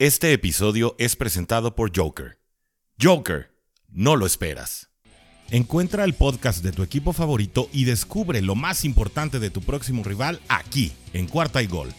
Este 0.00 0.32
episodio 0.32 0.96
es 0.98 1.14
presentado 1.14 1.76
por 1.76 1.94
Joker. 1.94 2.38
Joker, 2.98 3.50
no 3.90 4.16
lo 4.16 4.24
esperas. 4.24 4.88
Encuentra 5.50 6.04
el 6.04 6.14
podcast 6.14 6.64
de 6.64 6.72
tu 6.72 6.82
equipo 6.82 7.12
favorito 7.12 7.68
y 7.70 7.84
descubre 7.84 8.40
lo 8.40 8.54
más 8.54 8.86
importante 8.86 9.38
de 9.38 9.50
tu 9.50 9.60
próximo 9.60 10.02
rival 10.02 10.40
aquí, 10.48 10.92
en 11.12 11.26
Cuarta 11.26 11.62
y 11.62 11.66
Gol. 11.66 11.92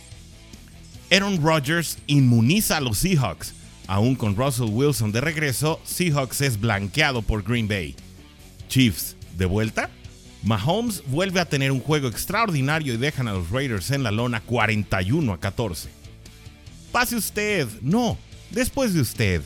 Aaron 1.11 1.43
Rodgers 1.43 1.99
inmuniza 2.07 2.77
a 2.77 2.81
los 2.81 2.97
Seahawks. 2.97 3.53
Aún 3.85 4.15
con 4.15 4.35
Russell 4.35 4.71
Wilson 4.71 5.11
de 5.11 5.21
regreso, 5.21 5.79
Seahawks 5.83 6.41
es 6.41 6.59
blanqueado 6.59 7.21
por 7.21 7.43
Green 7.43 7.67
Bay. 7.67 7.95
Chiefs, 8.67 9.15
¿de 9.37 9.45
vuelta? 9.45 9.91
Mahomes 10.41 11.03
vuelve 11.05 11.39
a 11.39 11.45
tener 11.45 11.71
un 11.71 11.79
juego 11.81 12.07
extraordinario 12.07 12.95
y 12.95 12.97
dejan 12.97 13.27
a 13.27 13.33
los 13.33 13.51
Raiders 13.51 13.91
en 13.91 14.01
la 14.01 14.09
lona 14.09 14.41
41 14.41 15.33
a 15.33 15.39
14. 15.39 16.00
Pase 16.91 17.15
usted. 17.15 17.67
No, 17.81 18.17
después 18.51 18.93
de 18.93 19.01
usted. 19.01 19.41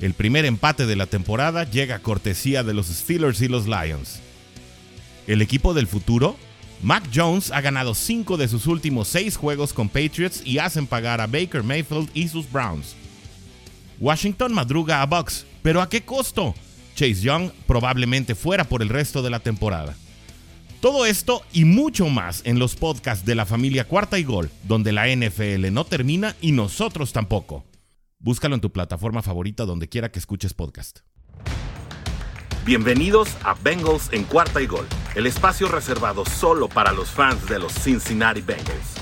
El 0.00 0.14
primer 0.14 0.44
empate 0.44 0.86
de 0.86 0.96
la 0.96 1.06
temporada 1.06 1.64
llega 1.64 1.96
a 1.96 2.02
cortesía 2.02 2.62
de 2.62 2.74
los 2.74 2.86
Steelers 2.86 3.40
y 3.40 3.48
los 3.48 3.66
Lions. 3.66 4.20
El 5.26 5.40
equipo 5.40 5.74
del 5.74 5.86
futuro, 5.86 6.36
Mac 6.82 7.04
Jones 7.12 7.50
ha 7.50 7.60
ganado 7.60 7.94
5 7.94 8.36
de 8.36 8.48
sus 8.48 8.66
últimos 8.66 9.08
6 9.08 9.36
juegos 9.36 9.72
con 9.72 9.88
Patriots 9.88 10.42
y 10.44 10.58
hacen 10.58 10.86
pagar 10.86 11.20
a 11.20 11.26
Baker 11.26 11.62
Mayfield 11.62 12.10
y 12.12 12.28
sus 12.28 12.50
Browns. 12.50 12.94
Washington 13.98 14.52
madruga 14.52 15.00
a 15.00 15.06
Bucks, 15.06 15.46
pero 15.62 15.80
¿a 15.80 15.88
qué 15.88 16.02
costo? 16.02 16.54
Chase 16.94 17.22
Young 17.22 17.50
probablemente 17.66 18.34
fuera 18.34 18.64
por 18.64 18.82
el 18.82 18.88
resto 18.88 19.22
de 19.22 19.30
la 19.30 19.40
temporada. 19.40 19.96
Todo 20.84 21.06
esto 21.06 21.40
y 21.50 21.64
mucho 21.64 22.10
más 22.10 22.42
en 22.44 22.58
los 22.58 22.76
podcasts 22.76 23.24
de 23.24 23.34
la 23.34 23.46
familia 23.46 23.88
Cuarta 23.88 24.18
y 24.18 24.22
Gol, 24.22 24.50
donde 24.64 24.92
la 24.92 25.06
NFL 25.06 25.72
no 25.72 25.86
termina 25.86 26.36
y 26.42 26.52
nosotros 26.52 27.14
tampoco. 27.14 27.64
Búscalo 28.18 28.54
en 28.54 28.60
tu 28.60 28.70
plataforma 28.70 29.22
favorita 29.22 29.64
donde 29.64 29.88
quiera 29.88 30.12
que 30.12 30.18
escuches 30.18 30.52
podcast. 30.52 30.98
Bienvenidos 32.66 33.30
a 33.44 33.54
Bengals 33.54 34.10
en 34.12 34.24
Cuarta 34.24 34.60
y 34.60 34.66
Gol, 34.66 34.86
el 35.14 35.24
espacio 35.24 35.68
reservado 35.68 36.26
solo 36.26 36.68
para 36.68 36.92
los 36.92 37.08
fans 37.08 37.48
de 37.48 37.60
los 37.60 37.72
Cincinnati 37.72 38.42
Bengals. 38.42 38.94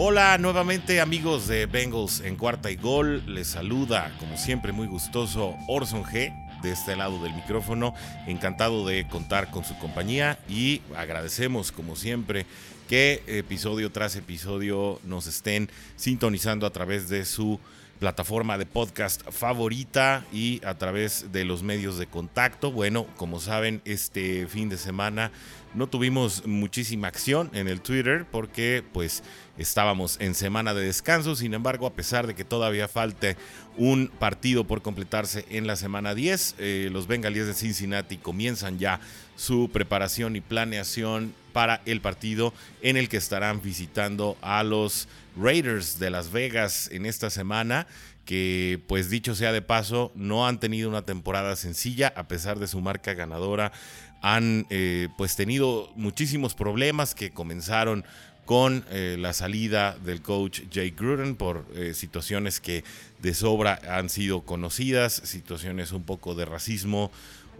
Hola 0.00 0.38
nuevamente 0.38 1.00
amigos 1.00 1.48
de 1.48 1.66
Bengals 1.66 2.20
en 2.20 2.36
cuarta 2.36 2.70
y 2.70 2.76
gol. 2.76 3.20
Les 3.26 3.48
saluda 3.48 4.14
como 4.20 4.36
siempre 4.36 4.70
muy 4.70 4.86
gustoso 4.86 5.56
Orson 5.66 6.04
G 6.04 6.32
de 6.62 6.70
este 6.70 6.94
lado 6.94 7.20
del 7.20 7.34
micrófono. 7.34 7.94
Encantado 8.28 8.86
de 8.86 9.08
contar 9.08 9.50
con 9.50 9.64
su 9.64 9.76
compañía 9.78 10.38
y 10.48 10.82
agradecemos 10.96 11.72
como 11.72 11.96
siempre 11.96 12.46
que 12.88 13.24
episodio 13.26 13.90
tras 13.90 14.14
episodio 14.14 15.00
nos 15.02 15.26
estén 15.26 15.68
sintonizando 15.96 16.64
a 16.64 16.70
través 16.70 17.08
de 17.08 17.24
su 17.24 17.58
plataforma 17.98 18.58
de 18.58 18.66
podcast 18.66 19.22
favorita 19.30 20.24
y 20.32 20.60
a 20.64 20.78
través 20.78 21.32
de 21.32 21.44
los 21.44 21.62
medios 21.62 21.98
de 21.98 22.06
contacto. 22.06 22.72
Bueno, 22.72 23.06
como 23.16 23.40
saben, 23.40 23.82
este 23.84 24.46
fin 24.46 24.68
de 24.68 24.78
semana 24.78 25.30
no 25.74 25.86
tuvimos 25.86 26.46
muchísima 26.46 27.08
acción 27.08 27.50
en 27.52 27.68
el 27.68 27.80
Twitter 27.80 28.24
porque 28.30 28.82
pues 28.92 29.22
estábamos 29.58 30.18
en 30.20 30.34
semana 30.34 30.74
de 30.74 30.82
descanso. 30.82 31.36
Sin 31.36 31.54
embargo, 31.54 31.86
a 31.86 31.92
pesar 31.92 32.26
de 32.26 32.34
que 32.34 32.44
todavía 32.44 32.88
falte 32.88 33.36
un 33.76 34.08
partido 34.08 34.64
por 34.64 34.82
completarse 34.82 35.44
en 35.50 35.66
la 35.66 35.76
semana 35.76 36.14
10, 36.14 36.54
eh, 36.58 36.88
los 36.92 37.06
bengalíes 37.06 37.46
de 37.46 37.54
Cincinnati 37.54 38.16
comienzan 38.16 38.78
ya 38.78 39.00
su 39.38 39.70
preparación 39.72 40.34
y 40.34 40.40
planeación 40.40 41.32
para 41.52 41.80
el 41.86 42.00
partido 42.00 42.52
en 42.82 42.96
el 42.96 43.08
que 43.08 43.16
estarán 43.16 43.62
visitando 43.62 44.36
a 44.42 44.64
los 44.64 45.08
Raiders 45.40 46.00
de 46.00 46.10
Las 46.10 46.32
Vegas 46.32 46.90
en 46.92 47.06
esta 47.06 47.30
semana 47.30 47.86
que 48.24 48.78
pues 48.88 49.08
dicho 49.08 49.34
sea 49.34 49.52
de 49.52 49.62
paso, 49.62 50.12
no 50.14 50.46
han 50.46 50.60
tenido 50.60 50.90
una 50.90 51.06
temporada 51.06 51.56
sencilla 51.56 52.12
a 52.14 52.28
pesar 52.28 52.58
de 52.58 52.66
su 52.66 52.78
marca 52.82 53.14
ganadora. 53.14 53.72
Han 54.20 54.66
eh, 54.68 55.08
pues 55.16 55.34
tenido 55.34 55.90
muchísimos 55.94 56.54
problemas 56.54 57.14
que 57.14 57.30
comenzaron 57.30 58.04
con 58.44 58.84
eh, 58.90 59.16
la 59.18 59.32
salida 59.32 59.96
del 60.04 60.20
coach 60.20 60.62
Jay 60.72 60.90
Gruden 60.90 61.36
por 61.36 61.66
eh, 61.74 61.94
situaciones 61.94 62.60
que 62.60 62.82
de 63.20 63.34
sobra 63.34 63.78
han 63.88 64.08
sido 64.08 64.42
conocidas, 64.42 65.22
situaciones 65.24 65.92
un 65.92 66.02
poco 66.02 66.34
de 66.34 66.44
racismo, 66.44 67.10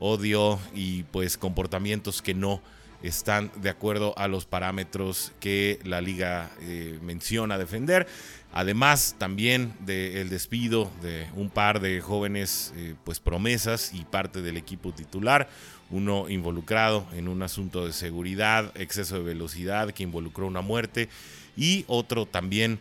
odio 0.00 0.58
y 0.74 1.04
pues 1.04 1.36
comportamientos 1.36 2.22
que 2.22 2.34
no 2.34 2.60
están 3.02 3.50
de 3.56 3.70
acuerdo 3.70 4.16
a 4.18 4.26
los 4.28 4.44
parámetros 4.44 5.32
que 5.40 5.78
la 5.84 6.00
liga 6.00 6.50
eh, 6.62 6.98
menciona 7.02 7.58
defender. 7.58 8.06
Además 8.52 9.14
también 9.18 9.74
del 9.80 10.30
despido 10.30 10.90
de 11.02 11.26
un 11.36 11.50
par 11.50 11.80
de 11.80 12.00
jóvenes 12.00 12.72
eh, 12.76 12.94
pues 13.04 13.20
promesas 13.20 13.92
y 13.94 14.04
parte 14.04 14.42
del 14.42 14.56
equipo 14.56 14.92
titular, 14.92 15.48
uno 15.90 16.28
involucrado 16.28 17.06
en 17.12 17.28
un 17.28 17.42
asunto 17.42 17.86
de 17.86 17.92
seguridad, 17.92 18.72
exceso 18.74 19.16
de 19.16 19.22
velocidad 19.22 19.92
que 19.92 20.02
involucró 20.02 20.46
una 20.46 20.62
muerte 20.62 21.08
y 21.56 21.84
otro 21.88 22.26
también 22.26 22.78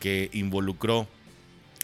que 0.00 0.30
involucró 0.32 1.06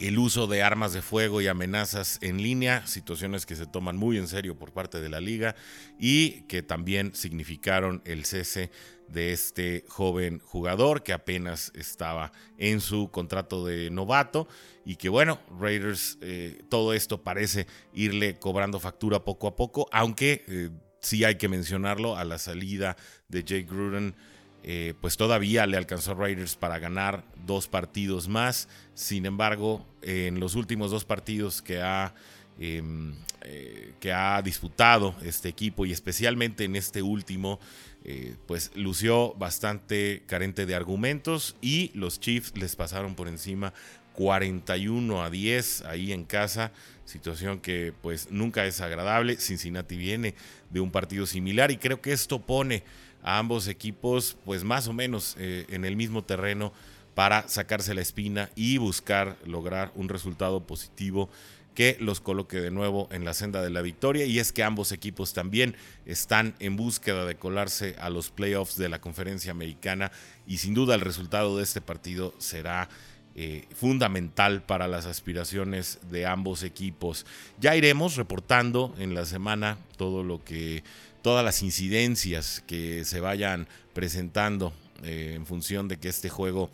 el 0.01 0.19
uso 0.19 0.47
de 0.47 0.63
armas 0.63 0.95
de 0.95 1.03
fuego 1.03 1.43
y 1.43 1.47
amenazas 1.47 2.19
en 2.23 2.43
línea, 2.43 2.87
situaciones 2.87 3.45
que 3.45 3.55
se 3.55 3.67
toman 3.67 3.97
muy 3.97 4.17
en 4.17 4.29
serio 4.29 4.59
por 4.59 4.73
parte 4.73 5.01
de 5.01 5.11
la 5.11 5.21
liga 5.21 5.55
y 5.99 6.43
que 6.43 6.63
también 6.63 7.15
significaron 7.15 8.01
el 8.07 8.25
cese 8.25 8.71
de 9.09 9.33
este 9.33 9.85
joven 9.89 10.39
jugador 10.39 11.03
que 11.03 11.13
apenas 11.13 11.71
estaba 11.75 12.33
en 12.57 12.81
su 12.81 13.11
contrato 13.11 13.67
de 13.67 13.91
novato 13.91 14.49
y 14.87 14.97
que 14.97 15.11
bueno, 15.11 15.39
Raiders, 15.59 16.17
eh, 16.23 16.63
todo 16.71 16.95
esto 16.95 17.23
parece 17.23 17.67
irle 17.93 18.39
cobrando 18.39 18.81
factura 18.81 19.23
poco 19.23 19.49
a 19.49 19.57
poco, 19.57 19.87
aunque 19.93 20.45
eh, 20.49 20.71
sí 21.01 21.25
hay 21.25 21.37
que 21.37 21.49
mencionarlo 21.49 22.17
a 22.17 22.25
la 22.25 22.39
salida 22.39 22.97
de 23.29 23.45
Jake 23.45 23.67
Gruden 23.69 24.15
eh, 24.63 24.95
pues 25.01 25.17
todavía 25.17 25.67
le 25.67 25.77
alcanzó 25.77 26.15
Raiders 26.15 26.57
para 26.57 26.79
ganar 26.79 27.25
dos 27.47 27.67
partidos 27.67 28.29
más. 28.29 28.69
Sin 28.95 29.25
embargo, 29.25 29.87
en 30.03 30.39
los 30.41 30.55
últimos 30.55 30.91
dos 30.91 31.05
partidos 31.05 31.63
que 31.63 31.81
ha, 31.81 32.15
em, 32.59 33.15
eh, 33.43 33.95
que 34.01 34.13
ha 34.13 34.43
disputado 34.43 35.15
este 35.23 35.49
equipo 35.49 35.87
y 35.87 35.93
especialmente 35.93 36.65
en 36.65 36.77
este 36.77 37.01
último, 37.01 37.59
eh, 38.05 38.37
pues 38.47 38.71
lució 38.75 39.35
bastante 39.35 40.23
carente 40.27 40.67
de 40.67 40.75
argumentos 40.75 41.57
y 41.63 41.91
los 41.95 42.21
Chiefs 42.21 42.57
les 42.57 42.77
pasaron 42.77 43.15
por 43.15 43.29
encima 43.29 43.73
41 44.15 45.23
a 45.23 45.31
10 45.31 45.83
ahí 45.83 46.13
en 46.13 46.25
casa, 46.25 46.73
situación 47.07 47.61
que 47.61 47.95
pues 48.03 48.31
nunca 48.31 48.67
es 48.67 48.83
agradable. 48.83 49.37
Cincinnati 49.37 49.97
viene 49.97 50.35
de 50.69 50.81
un 50.81 50.91
partido 50.91 51.27
similar 51.27 51.71
y 51.71 51.79
creo 51.79 52.01
que 52.03 52.13
esto 52.13 52.41
pone 52.41 52.83
a 53.23 53.39
ambos 53.39 53.69
equipos 53.69 54.37
pues 54.45 54.65
más 54.65 54.89
o 54.89 54.93
menos 54.93 55.37
eh, 55.39 55.67
en 55.69 55.85
el 55.85 55.97
mismo 55.97 56.23
terreno 56.23 56.73
para 57.15 57.49
sacarse 57.49 57.95
la 57.95 58.01
espina 58.01 58.51
y 58.55 58.79
buscar 58.79 59.37
lograr 59.45 59.93
un 59.95 60.09
resultado 60.09 60.61
positivo 60.61 61.29
que 61.75 61.97
los 62.01 62.21
coloque 62.21 62.61
de 62.61 62.71
nuevo 62.71 63.09
en 63.13 63.25
la 63.25 63.35
senda 63.35 63.63
de 63.63 63.71
la 63.71 63.83
victoria 63.83 64.27
y 64.27 64.39
es 64.39 64.53
que 64.53 64.65
ambos 64.65 64.93
equipos 64.93 65.33
también 65.33 65.77
están 66.05 66.55
en 66.59 66.77
búsqueda 66.77 67.25
de 67.25 67.37
colarse 67.37 67.97
a 68.01 68.11
los 68.11 68.31
playoffs 68.31 68.77
de 68.77 68.89
la 68.89 69.01
conferencia 69.01 69.53
americana 69.53 70.11
y 70.47 70.59
sin 70.59 70.75
duda 70.75 70.95
el 70.95 71.01
resultado 71.01 71.57
de 71.57 71.63
este 71.63 71.81
partido 71.81 72.35
será 72.39 72.89
eh, 73.37 73.67
fundamental 73.75 74.63
para 74.63 74.89
las 74.89 75.07
aspiraciones 75.07 76.01
de 76.11 76.27
ambos 76.27 76.65
equipos. 76.65 77.25
Ya 77.61 77.77
iremos 77.77 78.17
reportando 78.17 78.93
en 78.99 79.15
la 79.15 79.25
semana 79.25 79.79
todo 79.97 80.25
lo 80.25 80.43
que 80.45 80.83
todas 81.23 81.45
las 81.45 81.63
incidencias 81.63 82.63
que 82.67 83.05
se 83.05 83.21
vayan 83.21 83.69
presentando 83.93 84.73
eh, 85.03 85.35
en 85.37 85.47
función 85.47 85.89
de 85.89 85.99
que 85.99 86.09
este 86.09 86.29
juego 86.29 86.71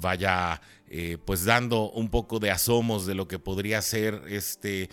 vaya 0.00 0.60
eh, 0.88 1.18
pues 1.24 1.44
dando 1.44 1.90
un 1.90 2.08
poco 2.08 2.38
de 2.38 2.50
asomos 2.50 3.06
de 3.06 3.14
lo 3.14 3.28
que 3.28 3.38
podría 3.38 3.82
ser 3.82 4.22
este 4.28 4.88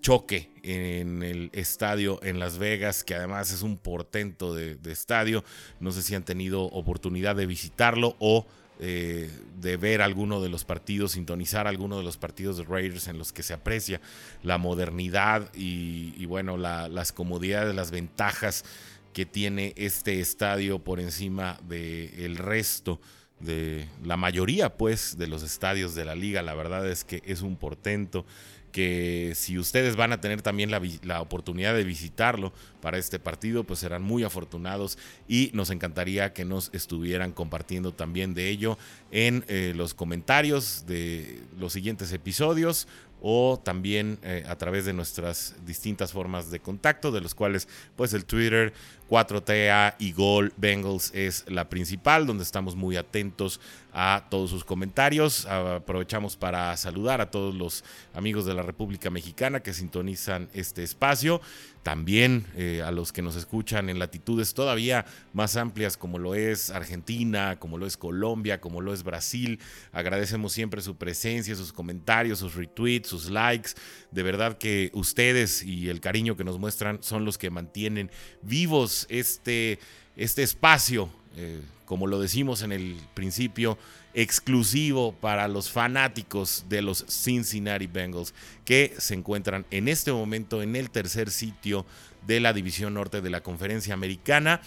choque 0.00 0.50
en 0.62 1.22
el 1.22 1.50
estadio 1.52 2.18
en 2.22 2.38
Las 2.38 2.58
Vegas, 2.58 3.04
que 3.04 3.14
además 3.14 3.52
es 3.52 3.62
un 3.62 3.76
portento 3.76 4.54
de, 4.54 4.76
de 4.76 4.92
estadio. 4.92 5.44
No 5.80 5.92
sé 5.92 6.02
si 6.02 6.14
han 6.14 6.24
tenido 6.24 6.62
oportunidad 6.62 7.36
de 7.36 7.46
visitarlo 7.46 8.16
o 8.18 8.46
eh, 8.80 9.30
de 9.60 9.76
ver 9.76 10.02
alguno 10.02 10.40
de 10.40 10.48
los 10.48 10.64
partidos, 10.64 11.12
sintonizar 11.12 11.66
alguno 11.66 11.98
de 11.98 12.02
los 12.02 12.16
partidos 12.16 12.56
de 12.56 12.64
Raiders 12.64 13.08
en 13.08 13.18
los 13.18 13.32
que 13.32 13.42
se 13.42 13.54
aprecia 13.54 14.00
la 14.42 14.58
modernidad 14.58 15.50
y, 15.54 16.24
bueno, 16.26 16.56
las 16.56 17.12
comodidades, 17.12 17.74
las 17.74 17.90
ventajas 17.90 18.64
que 19.12 19.26
tiene 19.26 19.74
este 19.76 20.20
estadio 20.20 20.78
por 20.78 20.98
encima 20.98 21.58
del 21.68 22.36
resto 22.36 23.00
de 23.40 23.88
la 24.04 24.16
mayoría 24.16 24.76
pues 24.76 25.18
de 25.18 25.26
los 25.26 25.42
estadios 25.42 25.94
de 25.94 26.04
la 26.04 26.14
liga. 26.14 26.42
La 26.42 26.54
verdad 26.54 26.88
es 26.88 27.04
que 27.04 27.22
es 27.26 27.42
un 27.42 27.56
portento 27.56 28.24
que 28.72 29.32
si 29.36 29.58
ustedes 29.58 29.96
van 29.96 30.12
a 30.12 30.20
tener 30.20 30.42
también 30.42 30.70
la, 30.70 31.20
oportunidad 31.20 31.74
de 31.74 31.84
visitarlo 31.84 32.52
para 32.80 32.98
este 32.98 33.18
partido, 33.18 33.64
pues 33.64 33.80
serán 33.80 34.02
muy 34.02 34.24
afortunados 34.24 34.98
y 35.28 35.50
nos 35.52 35.70
encantaría 35.70 36.32
que 36.32 36.44
nos 36.44 36.70
estuvieran 36.72 37.32
compartiendo 37.32 37.92
también 37.92 38.34
de 38.34 38.48
ello 38.48 38.78
en 39.10 39.44
eh, 39.46 39.74
los 39.76 39.94
comentarios 39.94 40.84
de 40.86 41.42
los 41.58 41.72
siguientes 41.74 42.12
episodios 42.12 42.88
o 43.24 43.60
también 43.62 44.18
eh, 44.22 44.44
a 44.48 44.56
través 44.56 44.84
de 44.84 44.92
nuestras 44.92 45.54
distintas 45.64 46.10
formas 46.10 46.50
de 46.50 46.58
contacto, 46.58 47.12
de 47.12 47.20
los 47.20 47.36
cuales 47.36 47.68
pues 47.94 48.12
el 48.14 48.24
Twitter 48.24 48.72
4TA 49.12 49.94
y 49.98 50.12
Gol 50.12 50.54
Bengals 50.56 51.12
es 51.14 51.44
la 51.46 51.68
principal, 51.68 52.26
donde 52.26 52.44
estamos 52.44 52.76
muy 52.76 52.96
atentos 52.96 53.60
a 53.92 54.24
todos 54.30 54.48
sus 54.48 54.64
comentarios. 54.64 55.44
Aprovechamos 55.44 56.38
para 56.38 56.74
saludar 56.78 57.20
a 57.20 57.30
todos 57.30 57.54
los 57.54 57.84
amigos 58.14 58.46
de 58.46 58.54
la 58.54 58.62
República 58.62 59.10
Mexicana 59.10 59.60
que 59.60 59.74
sintonizan 59.74 60.48
este 60.54 60.82
espacio. 60.82 61.42
También 61.82 62.46
eh, 62.54 62.80
a 62.84 62.92
los 62.92 63.12
que 63.12 63.22
nos 63.22 63.34
escuchan 63.34 63.90
en 63.90 63.98
latitudes 63.98 64.54
todavía 64.54 65.04
más 65.32 65.56
amplias 65.56 65.96
como 65.96 66.18
lo 66.18 66.36
es 66.36 66.70
Argentina, 66.70 67.58
como 67.58 67.76
lo 67.76 67.86
es 67.86 67.96
Colombia, 67.96 68.60
como 68.60 68.80
lo 68.80 68.94
es 68.94 69.02
Brasil. 69.02 69.58
Agradecemos 69.90 70.52
siempre 70.52 70.80
su 70.80 70.96
presencia, 70.96 71.56
sus 71.56 71.72
comentarios, 71.72 72.38
sus 72.38 72.54
retweets, 72.54 73.08
sus 73.08 73.30
likes. 73.30 73.72
De 74.12 74.22
verdad 74.22 74.58
que 74.58 74.90
ustedes 74.94 75.64
y 75.64 75.88
el 75.88 76.00
cariño 76.00 76.36
que 76.36 76.44
nos 76.44 76.58
muestran 76.58 77.02
son 77.02 77.24
los 77.24 77.36
que 77.36 77.50
mantienen 77.50 78.10
vivos 78.42 79.01
este, 79.08 79.78
este 80.16 80.42
espacio. 80.42 81.08
Eh, 81.36 81.60
como 81.86 82.06
lo 82.06 82.20
decimos 82.20 82.62
en 82.62 82.72
el 82.72 82.96
principio, 83.14 83.76
exclusivo 84.14 85.12
para 85.12 85.48
los 85.48 85.70
fanáticos 85.70 86.64
de 86.68 86.82
los 86.82 87.04
Cincinnati 87.08 87.86
Bengals, 87.86 88.34
que 88.64 88.94
se 88.98 89.14
encuentran 89.14 89.66
en 89.70 89.88
este 89.88 90.12
momento 90.12 90.62
en 90.62 90.76
el 90.76 90.90
tercer 90.90 91.30
sitio 91.30 91.84
de 92.26 92.40
la 92.40 92.52
División 92.52 92.94
Norte 92.94 93.20
de 93.20 93.30
la 93.30 93.42
Conferencia 93.42 93.94
Americana. 93.94 94.60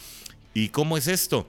¿Y 0.53 0.69
cómo 0.69 0.97
es 0.97 1.07
esto? 1.07 1.47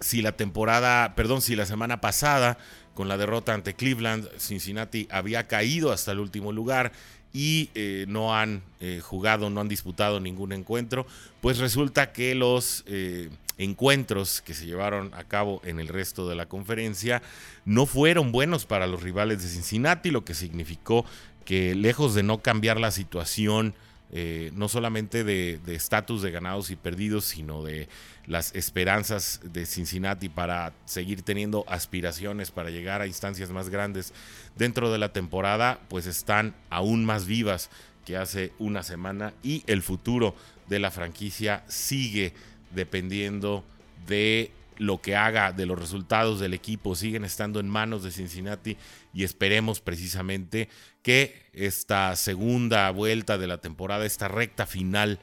Si 0.00 0.22
la 0.22 0.32
temporada, 0.32 1.14
perdón, 1.14 1.42
si 1.42 1.56
la 1.56 1.66
semana 1.66 2.00
pasada, 2.00 2.58
con 2.94 3.08
la 3.08 3.16
derrota 3.16 3.54
ante 3.54 3.74
Cleveland, 3.74 4.28
Cincinnati 4.38 5.08
había 5.10 5.46
caído 5.48 5.92
hasta 5.92 6.12
el 6.12 6.20
último 6.20 6.52
lugar 6.52 6.92
y 7.34 7.68
eh, 7.74 8.06
no 8.08 8.34
han 8.34 8.62
eh, 8.80 9.00
jugado, 9.02 9.50
no 9.50 9.60
han 9.60 9.68
disputado 9.68 10.20
ningún 10.20 10.52
encuentro, 10.52 11.04
pues 11.40 11.58
resulta 11.58 12.12
que 12.12 12.36
los 12.36 12.84
eh, 12.86 13.28
encuentros 13.58 14.40
que 14.40 14.54
se 14.54 14.66
llevaron 14.66 15.12
a 15.14 15.24
cabo 15.24 15.60
en 15.64 15.80
el 15.80 15.88
resto 15.88 16.28
de 16.28 16.36
la 16.36 16.46
conferencia 16.46 17.22
no 17.64 17.86
fueron 17.86 18.30
buenos 18.30 18.66
para 18.66 18.86
los 18.86 19.02
rivales 19.02 19.42
de 19.42 19.48
Cincinnati, 19.48 20.12
lo 20.12 20.24
que 20.24 20.32
significó 20.32 21.04
que 21.44 21.74
lejos 21.74 22.14
de 22.14 22.22
no 22.22 22.38
cambiar 22.38 22.78
la 22.78 22.92
situación, 22.92 23.74
eh, 24.12 24.50
no 24.54 24.68
solamente 24.68 25.24
de 25.24 25.60
estatus 25.66 26.22
de, 26.22 26.30
ganados 26.30 26.70
y 26.70 26.76
perdidos, 26.76 27.24
sino 27.24 27.62
de 27.62 27.88
las 28.26 28.54
esperanzas 28.54 29.40
de 29.42 29.66
Cincinnati 29.66 30.28
para 30.28 30.72
seguir 30.84 31.22
teniendo 31.22 31.64
aspiraciones 31.68 32.50
para 32.50 32.70
llegar 32.70 33.00
a 33.00 33.06
instancias 33.06 33.50
más 33.50 33.68
grandes 33.68 34.12
dentro 34.56 34.92
de 34.92 34.98
la 34.98 35.12
temporada, 35.12 35.80
pues 35.88 36.06
están 36.06 36.54
aún 36.70 37.04
más 37.04 37.26
vivas 37.26 37.70
que 38.04 38.16
hace 38.16 38.52
una 38.58 38.82
semana 38.82 39.32
y 39.42 39.62
el 39.66 39.82
futuro 39.82 40.34
de 40.68 40.78
la 40.78 40.90
franquicia 40.90 41.64
sigue 41.68 42.32
dependiendo 42.74 43.64
de 44.06 44.50
lo 44.78 45.00
que 45.00 45.16
haga, 45.16 45.52
de 45.52 45.66
los 45.66 45.78
resultados 45.78 46.40
del 46.40 46.54
equipo, 46.54 46.94
siguen 46.94 47.24
estando 47.24 47.60
en 47.60 47.68
manos 47.68 48.02
de 48.02 48.10
Cincinnati 48.10 48.76
y 49.12 49.24
esperemos 49.24 49.80
precisamente 49.80 50.68
que 51.02 51.48
esta 51.52 52.14
segunda 52.16 52.90
vuelta 52.90 53.38
de 53.38 53.46
la 53.46 53.58
temporada, 53.58 54.06
esta 54.06 54.28
recta 54.28 54.66
final 54.66 55.18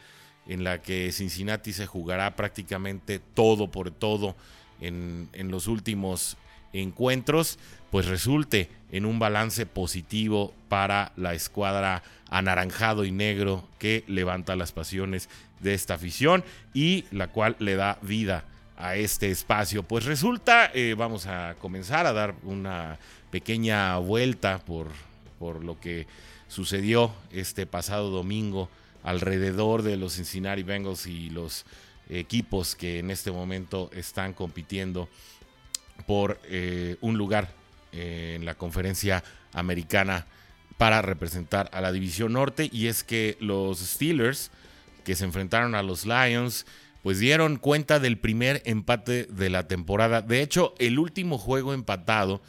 en 0.48 0.63
la 0.63 0.81
que 0.81 1.12
Cincinnati 1.12 1.74
se 1.74 1.88
jugará 1.88 2.36
prácticamente 2.36 3.19
todo 3.19 3.71
por 3.71 3.92
todo 3.92 4.36
en, 4.80 5.30
en 5.33 5.51
los 5.51 5.68
últimos 5.68 6.38
encuentros, 6.74 7.59
pues 7.89 8.06
resulte 8.06 8.69
en 8.92 9.06
un 9.06 9.19
balance 9.19 9.65
positivo 9.65 10.53
para 10.69 11.12
la 11.15 11.33
escuadra 11.33 12.03
anaranjado 12.30 13.03
y 13.06 13.12
negro 13.12 13.68
que 13.77 14.03
levanta 14.07 14.56
las 14.56 14.71
pasiones 14.71 15.30
de 15.59 15.74
esta 15.74 15.95
afición 15.95 16.44
y 16.74 17.06
la 17.12 17.27
cual 17.27 17.56
le 17.59 17.75
da 17.75 18.00
vida 18.01 18.45
a 18.81 18.95
este 18.95 19.30
espacio. 19.30 19.83
Pues 19.83 20.06
resulta, 20.06 20.72
eh, 20.74 20.95
vamos 20.98 21.28
a 21.28 21.56
comenzar 21.60 22.06
a 22.06 22.13
dar 22.13 22.36
una 22.44 22.98
pequeña 23.30 23.98
vuelta 23.98 24.60
por, 24.60 24.88
por 25.39 25.63
lo 25.63 25.80
que 25.80 26.07
sucedió 26.48 27.13
este 27.31 27.66
pasado 27.66 28.10
domingo 28.10 28.69
alrededor 29.04 29.83
de 29.83 29.98
los 29.98 30.16
Cincinnati 30.16 30.63
Bengals 30.63 31.07
y 31.07 31.30
los 31.30 31.66
equipos 32.10 32.75
que 32.75 33.00
en 33.00 33.10
este 33.10 33.31
momento 33.31 33.89
están 33.94 34.33
compitiendo 34.33 35.07
por 36.06 36.39
eh, 36.45 36.98
un 37.01 37.18
lugar 37.18 37.54
eh, 37.94 38.34
en 38.36 38.45
la 38.45 38.56
conferencia 38.56 39.24
americana 39.54 40.25
para 40.77 41.01
representar 41.01 41.69
a 41.74 41.81
la 41.81 41.92
división 41.92 42.34
norte 42.34 42.69
y 42.72 42.88
es 42.88 43.04
que 43.04 43.38
los 43.39 43.80
Steelers 43.80 44.51
que 45.04 45.16
se 45.16 45.25
enfrentaron 45.25 45.75
a 45.75 45.84
los 45.84 46.06
Lions 46.06 46.66
pues 47.03 47.19
dieron 47.19 47.57
cuenta 47.57 48.00
del 48.00 48.18
primer 48.18 48.62
empate 48.65 49.25
de 49.25 49.50
la 49.50 49.68
temporada. 49.68 50.21
De 50.21 50.42
hecho, 50.42 50.75
el 50.80 51.00
último 51.00 51.38
juego 51.38 51.74
empatado 51.74 52.42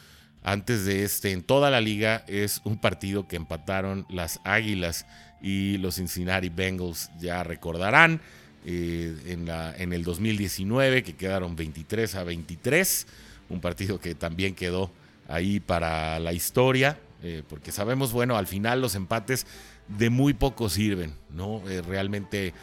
antes 0.43 0.85
de 0.85 1.05
este 1.05 1.31
en 1.33 1.43
toda 1.43 1.71
la 1.71 1.81
liga 1.81 2.25
es 2.27 2.61
un 2.65 2.79
partido 2.79 3.29
que 3.29 3.37
empataron 3.37 4.07
las 4.11 4.41
Águilas 4.45 5.07
y 5.41 5.79
los 5.79 5.97
Cincinnati 5.97 6.49
Bengals. 6.49 7.11
Ya 7.21 7.43
recordarán 7.45 8.21
eh, 8.65 9.17
en, 9.27 9.47
la, 9.47 9.75
en 9.77 9.93
el 9.93 10.05
2019 10.05 11.03
que 11.03 11.15
quedaron 11.15 11.57
23 11.57 12.15
a 12.17 12.25
23 12.25 13.07
un 13.53 13.61
partido 13.61 14.01
que 14.01 14.15
también 14.15 14.55
quedó 14.55 14.91
ahí 15.29 15.61
para 15.61 16.19
la 16.19 16.33
historia, 16.33 16.99
eh, 17.23 17.43
porque 17.49 17.71
sabemos, 17.71 18.13
bueno, 18.13 18.37
al 18.37 18.47
final 18.47 18.81
los 18.81 18.95
empates 18.95 19.47
de 19.89 20.11
muy 20.11 20.33
poco 20.33 20.69
sirven, 20.69 21.15
¿no? 21.31 21.63
Eh, 21.69 21.83
realmente 21.83 22.55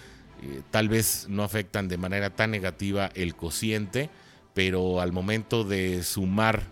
eh, 0.42 0.62
tal 0.72 0.90
vez 0.90 1.28
no 1.30 1.44
afectan 1.44 1.88
de 1.88 1.98
manera 1.98 2.30
tan 2.30 2.52
negativa 2.52 3.10
el 3.16 3.36
cociente, 3.36 4.10
pero 4.54 5.02
al 5.02 5.12
momento 5.12 5.64
de 5.64 6.04
sumar 6.04 6.64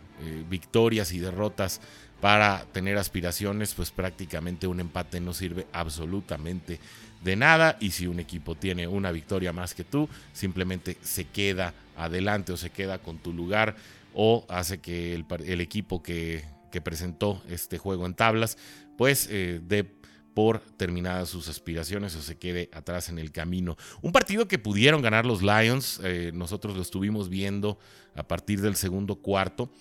victorias 0.49 1.13
y 1.13 1.19
derrotas 1.19 1.79
para 2.21 2.65
tener 2.71 2.97
aspiraciones, 2.97 3.73
pues 3.75 3.91
prácticamente 3.91 4.67
un 4.67 4.79
empate 4.79 5.19
no 5.19 5.33
sirve 5.33 5.67
absolutamente 5.71 6.79
de 7.23 7.35
nada. 7.35 7.77
Y 7.79 7.91
si 7.91 8.07
un 8.07 8.19
equipo 8.19 8.55
tiene 8.55 8.87
una 8.87 9.11
victoria 9.11 9.53
más 9.53 9.73
que 9.73 9.83
tú, 9.83 10.09
simplemente 10.33 10.97
se 11.01 11.25
queda 11.25 11.73
adelante 11.95 12.51
o 12.51 12.57
se 12.57 12.69
queda 12.69 12.99
con 12.99 13.19
tu 13.19 13.33
lugar 13.33 13.75
o 14.13 14.45
hace 14.49 14.79
que 14.79 15.13
el, 15.13 15.61
equipo 15.61 16.01
que, 16.01 16.43
presentó 16.83 17.41
este 17.49 17.79
juego 17.79 18.05
en 18.05 18.13
tablas, 18.13 18.55
pues 18.99 19.27
eh, 19.31 19.59
dé 19.63 19.83
por 20.37 20.59
terminadas 20.77 21.29
sus 21.29 21.47
aspiraciones 21.47 22.15
o 22.15 22.21
se 22.21 22.37
quede 22.37 22.69
atrás 22.71 23.09
en 23.09 23.17
el 23.17 23.31
camino. 23.31 23.75
Un 24.03 24.11
partido 24.11 24.47
que 24.47 24.59
pudieron 24.59 25.01
ganar 25.01 25.25
los 25.25 25.41
Lions, 25.41 25.99
eh, 26.03 26.29
nosotros 26.31 26.75
lo 26.75 26.83
estuvimos 26.83 27.27
viendo 27.27 27.79
a 28.13 28.21
partir 28.21 28.61
del 28.61 28.75
segundo 28.75 29.15
cuarto. 29.15 29.71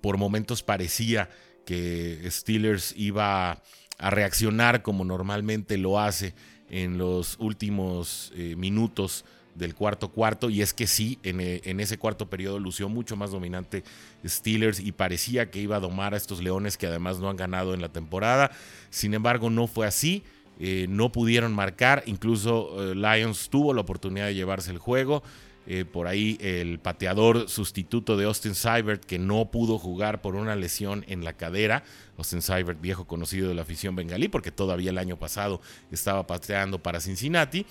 Por 0.00 0.18
momentos 0.18 0.62
parecía 0.62 1.30
que 1.66 2.24
Steelers 2.30 2.94
iba 2.96 3.60
a 3.98 4.10
reaccionar 4.10 4.82
como 4.82 5.04
normalmente 5.04 5.76
lo 5.78 5.98
hace 5.98 6.36
en 6.68 6.96
los 6.96 7.36
últimos 7.40 8.30
eh, 8.36 8.54
minutos 8.54 9.24
del 9.54 9.74
cuarto 9.74 10.08
cuarto 10.08 10.50
y 10.50 10.62
es 10.62 10.72
que 10.72 10.86
sí, 10.86 11.18
eh, 11.22 11.60
en, 11.64 11.80
ese 11.80 11.98
cuarto 11.98 12.28
periodo 12.28 12.58
lució 12.58 12.88
mucho 12.88 13.16
más 13.16 13.30
dominante 13.30 13.84
Steelers 14.24 14.80
y 14.80 14.92
parecía 14.92 15.50
que 15.50 15.60
iba 15.60 15.76
a 15.76 15.80
domar 15.80 16.14
a 16.14 16.16
estos 16.16 16.42
Leones 16.42 16.76
que 16.76 16.86
además 16.86 17.18
no 17.18 17.28
han 17.28 17.36
ganado 17.36 17.74
en 17.74 17.80
la 17.80 17.90
temporada. 17.90 18.50
Sin 18.90 19.14
embargo, 19.14 19.50
no 19.50 19.66
fue 19.66 19.86
así. 19.86 20.22
Eh, 20.60 20.86
no 20.88 21.10
pudieron 21.10 21.54
marcar, 21.54 22.02
incluso 22.06 22.92
eh, 22.92 22.94
Lions 22.94 23.48
tuvo 23.48 23.74
la 23.74 23.80
oportunidad 23.80 24.26
de 24.26 24.34
llevarse 24.34 24.70
el 24.70 24.78
juego. 24.78 25.22
por 25.92 26.08
ahí 26.08 26.38
el 26.40 26.80
pateador 26.80 27.48
sustituto 27.48 28.16
de 28.16 28.24
Austin 28.24 28.56
Seibert 28.56 29.04
que 29.04 29.20
no 29.20 29.52
pudo 29.52 29.78
jugar 29.78 30.20
por 30.20 30.34
una 30.34 30.56
lesión 30.56 31.04
en 31.06 31.24
la 31.24 31.34
cadera. 31.34 31.84
Austin 32.18 32.42
Seibert, 32.42 32.80
viejo 32.80 33.06
conocido 33.06 33.48
de 33.48 33.54
la 33.54 33.62
afición 33.62 33.94
bengalí, 33.94 34.28
porque 34.28 34.50
todavía 34.50 34.90
el 34.90 34.98
año 34.98 35.16
pasado 35.16 35.60
estaba 35.92 36.26
pateando 36.26 36.82
para 36.82 37.00
Cincinnati. 37.00 37.64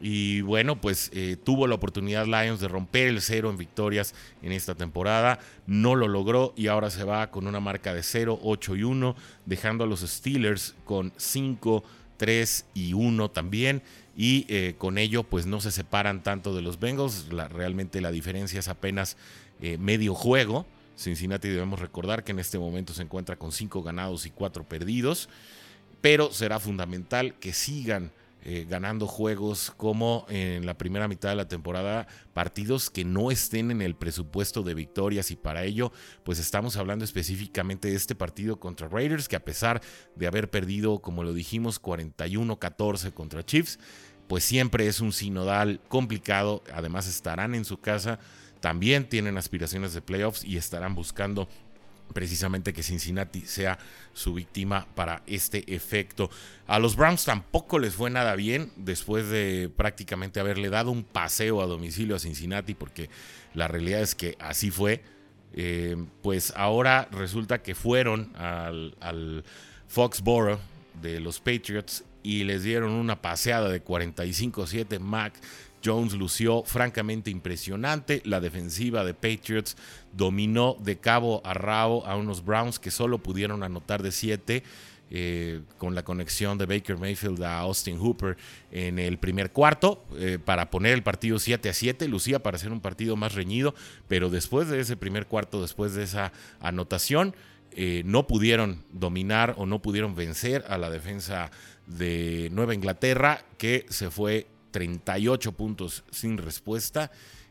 Y 0.00 0.40
bueno, 0.40 0.80
pues 0.80 1.10
eh, 1.12 1.36
tuvo 1.42 1.66
la 1.66 1.74
oportunidad 1.74 2.24
Lions 2.24 2.60
de 2.60 2.68
romper 2.68 3.08
el 3.08 3.20
cero 3.20 3.50
en 3.50 3.58
victorias 3.58 4.14
en 4.42 4.52
esta 4.52 4.74
temporada. 4.74 5.38
No 5.66 5.94
lo 5.94 6.08
logró 6.08 6.54
y 6.56 6.68
ahora 6.68 6.90
se 6.90 7.04
va 7.04 7.30
con 7.30 7.46
una 7.46 7.60
marca 7.60 7.92
de 7.92 8.02
0, 8.02 8.40
8 8.42 8.76
y 8.76 8.82
1, 8.82 9.14
dejando 9.44 9.84
a 9.84 9.86
los 9.86 10.00
Steelers 10.00 10.74
con 10.84 11.12
5, 11.16 11.84
3 12.16 12.66
y 12.74 12.94
1 12.94 13.30
también. 13.30 13.82
Y 14.16 14.46
eh, 14.48 14.74
con 14.78 14.96
ello, 14.96 15.22
pues 15.22 15.44
no 15.44 15.60
se 15.60 15.70
separan 15.70 16.22
tanto 16.22 16.54
de 16.54 16.62
los 16.62 16.80
Bengals. 16.80 17.28
realmente 17.50 18.00
la 18.00 18.10
diferencia 18.10 18.58
es 18.58 18.68
apenas 18.68 19.18
eh, 19.60 19.76
medio 19.76 20.14
juego. 20.14 20.66
Cincinnati 20.96 21.48
debemos 21.48 21.78
recordar 21.78 22.24
que 22.24 22.32
en 22.32 22.38
este 22.38 22.58
momento 22.58 22.94
se 22.94 23.02
encuentra 23.02 23.36
con 23.36 23.52
5 23.52 23.82
ganados 23.82 24.26
y 24.26 24.30
4 24.30 24.64
perdidos, 24.64 25.28
pero 26.00 26.32
será 26.32 26.58
fundamental 26.58 27.34
que 27.34 27.52
sigan 27.52 28.12
eh, 28.42 28.66
ganando 28.68 29.06
juegos 29.06 29.72
como 29.76 30.24
en 30.28 30.64
la 30.64 30.78
primera 30.78 31.08
mitad 31.08 31.28
de 31.28 31.36
la 31.36 31.48
temporada, 31.48 32.06
partidos 32.32 32.88
que 32.88 33.04
no 33.04 33.30
estén 33.30 33.70
en 33.70 33.82
el 33.82 33.94
presupuesto 33.94 34.62
de 34.62 34.74
victorias. 34.74 35.30
Y 35.30 35.36
para 35.36 35.64
ello 35.64 35.92
pues 36.24 36.38
estamos 36.38 36.76
hablando 36.76 37.04
específicamente 37.04 37.88
de 37.88 37.96
este 37.96 38.14
partido 38.14 38.58
contra 38.58 38.88
Raiders 38.88 39.28
que 39.28 39.36
a 39.36 39.44
pesar 39.44 39.82
de 40.16 40.26
haber 40.26 40.50
perdido 40.50 41.00
como 41.00 41.22
lo 41.22 41.32
dijimos 41.34 41.82
41-14 41.82 43.12
contra 43.12 43.44
Chiefs, 43.44 43.78
pues 44.26 44.44
siempre 44.44 44.86
es 44.86 45.00
un 45.00 45.12
sinodal 45.12 45.80
complicado, 45.88 46.62
además 46.72 47.08
estarán 47.08 47.54
en 47.54 47.64
su 47.64 47.78
casa, 47.78 48.20
también 48.60 49.08
tienen 49.08 49.36
aspiraciones 49.36 49.92
de 49.92 50.02
playoffs 50.02 50.44
y 50.44 50.56
estarán 50.56 50.94
buscando 50.94 51.48
precisamente 52.12 52.72
que 52.72 52.82
Cincinnati 52.82 53.42
sea 53.42 53.78
su 54.12 54.34
víctima 54.34 54.86
para 54.94 55.22
este 55.26 55.74
efecto. 55.74 56.30
A 56.66 56.78
los 56.78 56.96
Browns 56.96 57.24
tampoco 57.24 57.78
les 57.78 57.94
fue 57.94 58.10
nada 58.10 58.34
bien 58.36 58.72
después 58.76 59.28
de 59.28 59.70
prácticamente 59.74 60.40
haberle 60.40 60.70
dado 60.70 60.90
un 60.90 61.04
paseo 61.04 61.62
a 61.62 61.66
domicilio 61.66 62.16
a 62.16 62.18
Cincinnati, 62.18 62.74
porque 62.74 63.10
la 63.54 63.68
realidad 63.68 64.00
es 64.00 64.14
que 64.14 64.36
así 64.38 64.70
fue. 64.70 65.02
Eh, 65.52 65.96
pues 66.22 66.52
ahora 66.56 67.08
resulta 67.10 67.60
que 67.60 67.74
fueron 67.74 68.32
al, 68.36 68.96
al 69.00 69.44
Foxborough 69.88 70.60
de 71.02 71.18
los 71.18 71.40
Patriots 71.40 72.04
y 72.22 72.44
les 72.44 72.62
dieron 72.62 72.92
una 72.92 73.20
paseada 73.20 73.68
de 73.68 73.82
45-7 73.82 75.00
Mac 75.00 75.34
Jones 75.84 76.14
lució 76.14 76.62
francamente 76.64 77.30
impresionante. 77.30 78.22
La 78.24 78.40
defensiva 78.40 79.04
de 79.04 79.14
Patriots 79.14 79.76
dominó 80.12 80.76
de 80.80 80.98
cabo 80.98 81.40
a 81.44 81.54
rabo 81.54 82.06
a 82.06 82.16
unos 82.16 82.44
Browns 82.44 82.78
que 82.78 82.90
solo 82.90 83.18
pudieron 83.18 83.62
anotar 83.62 84.02
de 84.02 84.12
7. 84.12 84.62
Eh, 85.12 85.62
con 85.76 85.96
la 85.96 86.04
conexión 86.04 86.56
de 86.56 86.66
Baker 86.66 86.96
Mayfield 86.96 87.42
a 87.42 87.58
Austin 87.58 87.98
Hooper 87.98 88.36
en 88.70 89.00
el 89.00 89.18
primer 89.18 89.50
cuarto 89.50 90.04
eh, 90.14 90.38
para 90.38 90.70
poner 90.70 90.92
el 90.92 91.02
partido 91.02 91.40
7 91.40 91.68
a 91.68 91.74
7. 91.74 92.06
Lucía 92.06 92.44
para 92.44 92.56
hacer 92.56 92.70
un 92.70 92.80
partido 92.80 93.16
más 93.16 93.34
reñido, 93.34 93.74
pero 94.06 94.30
después 94.30 94.68
de 94.68 94.78
ese 94.78 94.96
primer 94.96 95.26
cuarto, 95.26 95.60
después 95.60 95.94
de 95.94 96.04
esa 96.04 96.32
anotación, 96.60 97.34
eh, 97.72 98.02
no 98.04 98.28
pudieron 98.28 98.84
dominar 98.92 99.54
o 99.56 99.66
no 99.66 99.80
pudieron 99.82 100.14
vencer 100.14 100.64
a 100.68 100.78
la 100.78 100.90
defensa 100.90 101.50
de 101.86 102.48
Nueva 102.52 102.74
Inglaterra, 102.74 103.44
que 103.58 103.86
se 103.88 104.10
fue 104.10 104.46
38 104.70 105.52
puntos 105.52 106.04
sin 106.10 106.38
respuesta 106.38 107.10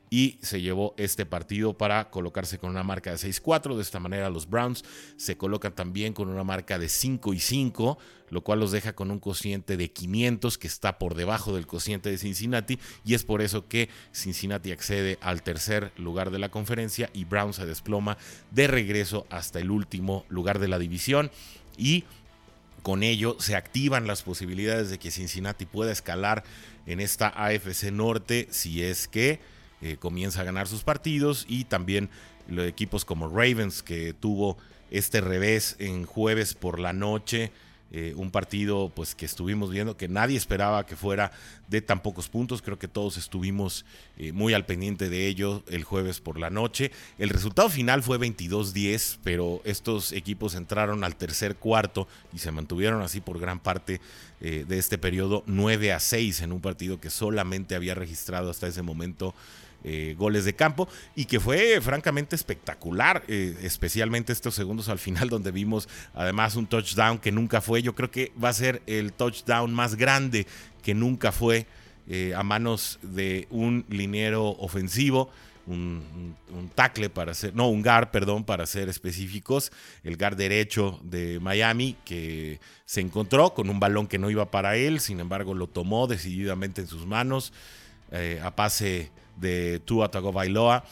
y 0.09 0.39
se 0.41 0.61
llevó 0.61 0.95
este 0.97 1.25
partido 1.25 1.77
para 1.77 2.09
colocarse 2.09 2.57
con 2.57 2.71
una 2.71 2.83
marca 2.83 3.11
de 3.11 3.17
6-4. 3.17 3.75
De 3.75 3.81
esta 3.81 3.99
manera 3.99 4.29
los 4.29 4.49
Browns 4.49 4.83
se 5.17 5.37
colocan 5.37 5.73
también 5.73 6.13
con 6.13 6.29
una 6.29 6.43
marca 6.43 6.79
de 6.79 6.89
5 6.89 7.33
y 7.33 7.39
5, 7.39 7.97
lo 8.29 8.43
cual 8.43 8.59
los 8.59 8.71
deja 8.71 8.93
con 8.93 9.11
un 9.11 9.19
cociente 9.19 9.77
de 9.77 9.91
500 9.91 10.57
que 10.57 10.67
está 10.67 10.97
por 10.97 11.15
debajo 11.15 11.55
del 11.55 11.67
cociente 11.67 12.09
de 12.09 12.17
Cincinnati 12.17 12.79
y 13.05 13.13
es 13.13 13.23
por 13.23 13.41
eso 13.41 13.67
que 13.67 13.89
Cincinnati 14.11 14.71
accede 14.71 15.17
al 15.21 15.43
tercer 15.43 15.91
lugar 15.97 16.31
de 16.31 16.39
la 16.39 16.49
conferencia 16.49 17.09
y 17.13 17.25
Browns 17.25 17.57
se 17.57 17.65
desploma 17.65 18.17
de 18.51 18.67
regreso 18.67 19.27
hasta 19.29 19.59
el 19.59 19.71
último 19.71 20.25
lugar 20.29 20.59
de 20.59 20.67
la 20.67 20.79
división 20.79 21.31
y 21.77 22.05
con 22.81 23.03
ello 23.03 23.35
se 23.39 23.55
activan 23.55 24.07
las 24.07 24.23
posibilidades 24.23 24.89
de 24.89 24.97
que 24.97 25.11
Cincinnati 25.11 25.65
pueda 25.65 25.91
escalar 25.91 26.43
en 26.85 26.99
esta 26.99 27.27
AFC 27.27 27.91
Norte 27.91 28.47
si 28.51 28.83
es 28.83 29.07
que 29.07 29.39
eh, 29.81 29.97
comienza 29.97 30.41
a 30.41 30.45
ganar 30.45 30.67
sus 30.67 30.83
partidos 30.83 31.45
y 31.47 31.63
también 31.65 32.09
los 32.47 32.67
equipos 32.67 33.05
como 33.05 33.27
Ravens 33.29 33.83
que 33.83 34.13
tuvo 34.13 34.57
este 34.91 35.21
revés 35.21 35.75
en 35.79 36.05
jueves 36.05 36.53
por 36.53 36.79
la 36.79 36.93
noche 36.93 37.51
eh, 37.91 38.13
un 38.15 38.29
partido 38.29 38.91
pues 38.93 39.15
que 39.15 39.25
estuvimos 39.25 39.71
viendo 39.71 39.97
que 39.97 40.07
nadie 40.07 40.37
esperaba 40.37 40.85
que 40.85 40.95
fuera 40.95 41.31
de 41.67 41.81
tan 41.81 42.01
pocos 42.01 42.29
puntos. 42.29 42.61
Creo 42.61 42.77
que 42.77 42.87
todos 42.87 43.17
estuvimos 43.17 43.85
eh, 44.17 44.31
muy 44.31 44.53
al 44.53 44.65
pendiente 44.65 45.09
de 45.09 45.27
ello 45.27 45.63
el 45.67 45.83
jueves 45.83 46.19
por 46.19 46.39
la 46.39 46.49
noche. 46.49 46.91
El 47.17 47.29
resultado 47.29 47.69
final 47.69 48.03
fue 48.03 48.19
22-10, 48.19 49.17
pero 49.23 49.61
estos 49.63 50.11
equipos 50.11 50.55
entraron 50.55 51.03
al 51.03 51.15
tercer 51.15 51.55
cuarto 51.55 52.07
y 52.33 52.39
se 52.39 52.51
mantuvieron 52.51 53.01
así 53.01 53.21
por 53.21 53.39
gran 53.39 53.59
parte 53.59 54.01
eh, 54.41 54.65
de 54.67 54.77
este 54.77 54.97
periodo 54.97 55.43
9 55.47 55.91
a 55.91 55.99
6 55.99 56.41
en 56.41 56.51
un 56.51 56.61
partido 56.61 56.99
que 56.99 57.09
solamente 57.09 57.75
había 57.75 57.95
registrado 57.95 58.49
hasta 58.49 58.67
ese 58.67 58.81
momento 58.81 59.33
eh, 59.85 60.13
goles 60.17 60.43
de 60.43 60.53
campo 60.55 60.89
y 61.15 61.23
que 61.23 61.39
fue 61.39 61.79
francamente 61.79 62.35
espectacular, 62.35 63.23
eh, 63.29 63.55
especialmente 63.61 64.33
estos 64.33 64.53
segundos 64.53 64.89
al 64.89 64.99
final 64.99 65.29
donde 65.29 65.51
vimos 65.51 65.87
además 66.13 66.57
un 66.57 66.67
touchdown 66.67 67.17
que 67.17 67.31
nunca 67.31 67.61
fue, 67.61 67.81
yo 67.81 67.95
creo 67.95 68.11
que 68.11 68.33
va 68.43 68.49
a 68.49 68.53
ser 68.53 68.81
el 68.87 69.13
touchdown 69.13 69.73
más 69.73 69.95
grande 69.95 70.47
que 70.83 70.93
nunca 70.93 71.31
fue 71.31 71.65
eh, 72.09 72.33
a 72.35 72.43
manos 72.43 72.99
de 73.03 73.47
un 73.51 73.85
liniero 73.87 74.49
ofensivo. 74.49 75.29
Un, 75.65 76.35
tackle 76.73 77.11
para 77.11 77.35
ser, 77.35 77.53
no, 77.55 77.69
un 77.69 77.83
guard, 77.83 78.09
perdón, 78.09 78.43
para 78.43 78.65
ser 78.65 78.89
específicos, 78.89 79.71
el 80.03 80.17
guard 80.17 80.35
derecho 80.35 80.99
de 81.03 81.39
Miami, 81.39 81.95
que 82.05 82.59
se 82.85 83.01
encontró 83.01 83.53
con 83.53 83.69
un 83.69 83.79
balón 83.79 84.07
que 84.07 84.17
no 84.17 84.31
iba 84.31 84.49
para 84.49 84.77
él, 84.77 84.99
sin 84.99 85.19
embargo 85.19 85.53
lo 85.53 85.67
tomó 85.67 86.07
decididamente 86.07 86.81
en 86.81 86.87
sus 86.87 87.05
manos, 87.05 87.53
a 88.41 88.55
pase 88.55 89.11
de 89.39 89.79
Tua 89.79 90.11
Tagovailoa 90.11 90.83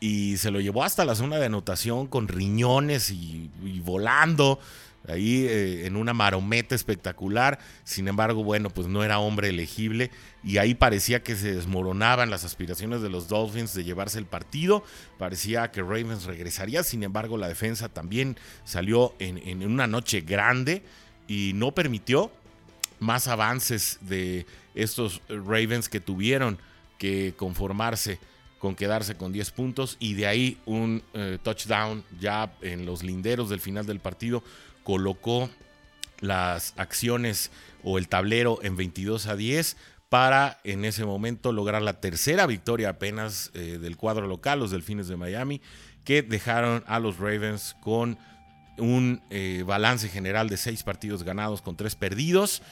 y 0.00 0.36
se 0.36 0.50
lo 0.50 0.60
llevó 0.60 0.84
hasta 0.84 1.04
la 1.04 1.14
zona 1.14 1.38
de 1.38 1.46
anotación 1.46 2.06
con 2.06 2.28
riñones 2.28 3.10
y, 3.10 3.50
volando 3.84 4.60
ahí 5.08 5.46
eh, 5.46 5.86
en 5.86 5.96
una 5.96 6.12
marometa 6.12 6.74
espectacular. 6.74 7.58
Sin 7.82 8.06
embargo, 8.08 8.44
bueno, 8.44 8.70
pues 8.70 8.86
no 8.86 9.02
era 9.02 9.18
hombre 9.18 9.48
elegible 9.48 10.10
y 10.44 10.58
ahí 10.58 10.74
parecía 10.74 11.22
que 11.22 11.34
se 11.34 11.54
desmoronaban 11.54 12.30
las 12.30 12.44
aspiraciones 12.44 13.00
de 13.00 13.08
los 13.08 13.26
Dolphins 13.28 13.74
de 13.74 13.84
llevarse 13.84 14.18
el 14.18 14.26
partido. 14.26 14.84
Parecía 15.18 15.70
que 15.72 15.82
Ravens 15.82 16.24
regresaría, 16.24 16.82
sin 16.82 17.02
embargo, 17.02 17.36
la 17.36 17.48
defensa 17.48 17.88
también 17.88 18.36
salió 18.64 19.14
en, 19.18 19.38
en 19.38 19.66
una 19.66 19.86
noche 19.86 20.20
grande 20.20 20.82
y 21.26 21.52
no 21.54 21.72
permitió 21.72 22.30
más 23.00 23.28
avances 23.28 23.98
de 24.02 24.46
estos 24.74 25.22
Ravens 25.28 25.88
que 25.88 26.00
tuvieron 26.00 26.58
que 26.98 27.34
conformarse 27.36 28.18
con 28.58 28.74
quedarse 28.74 29.16
con 29.16 29.32
10 29.32 29.50
puntos 29.52 29.96
y 30.00 30.14
de 30.14 30.26
ahí 30.26 30.58
un 30.66 31.02
eh, 31.14 31.38
touchdown 31.42 32.04
ya 32.20 32.52
en 32.60 32.84
los 32.84 33.02
linderos 33.02 33.48
del 33.48 33.60
final 33.60 33.86
del 33.86 34.00
partido 34.00 34.42
colocó 34.82 35.48
las 36.20 36.74
acciones 36.76 37.50
o 37.84 37.98
el 37.98 38.08
tablero 38.08 38.58
en 38.62 38.76
22 38.76 39.26
a 39.26 39.36
10 39.36 39.76
para 40.08 40.58
en 40.64 40.84
ese 40.84 41.04
momento 41.04 41.52
lograr 41.52 41.82
la 41.82 42.00
tercera 42.00 42.46
victoria 42.46 42.90
apenas 42.90 43.50
eh, 43.54 43.78
del 43.80 43.96
cuadro 43.96 44.26
local, 44.26 44.58
los 44.58 44.70
Delfines 44.70 45.06
de 45.06 45.16
Miami, 45.16 45.60
que 46.04 46.22
dejaron 46.22 46.82
a 46.86 46.98
los 46.98 47.18
Ravens 47.18 47.76
con 47.80 48.18
un 48.78 49.22
eh, 49.30 49.64
balance 49.66 50.08
general 50.08 50.48
de 50.48 50.56
6 50.56 50.82
partidos 50.82 51.22
ganados 51.22 51.62
con 51.62 51.76
3 51.76 51.94
perdidos, 51.94 52.62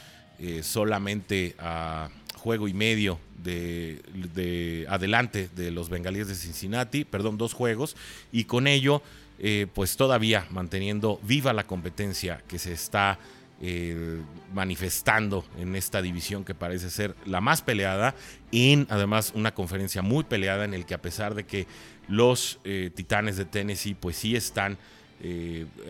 solamente 0.62 1.56
a 1.58 2.10
juego 2.46 2.68
y 2.68 2.74
medio 2.74 3.18
de, 3.42 4.86
adelante 4.88 5.48
de 5.56 5.72
los 5.72 5.88
bengalíes 5.88 6.28
de 6.28 6.36
Cincinnati, 6.36 7.04
perdón, 7.04 7.38
dos 7.38 7.52
juegos, 7.54 7.96
y 8.30 8.44
con 8.44 8.68
ello, 8.68 9.02
eh, 9.40 9.66
pues 9.74 9.96
todavía 9.96 10.46
manteniendo 10.50 11.18
viva 11.24 11.52
la 11.52 11.64
competencia 11.64 12.44
que 12.46 12.60
se 12.60 12.72
está 12.72 13.18
eh, 13.60 14.20
manifestando 14.54 15.44
en 15.58 15.74
esta 15.74 16.00
división 16.00 16.44
que 16.44 16.54
parece 16.54 16.88
ser 16.88 17.16
la 17.24 17.40
más 17.40 17.62
peleada, 17.62 18.14
en 18.52 18.86
además 18.90 19.32
una 19.34 19.52
conferencia 19.52 20.02
muy 20.02 20.22
peleada 20.22 20.64
en 20.64 20.72
el 20.72 20.86
que 20.86 20.94
a 20.94 21.02
pesar 21.02 21.34
de 21.34 21.46
que 21.46 21.66
los 22.06 22.60
eh, 22.62 22.92
Titanes 22.94 23.38
de 23.38 23.44
Tennessee 23.44 23.96
pues 23.98 24.14
sí 24.14 24.36
están 24.36 24.78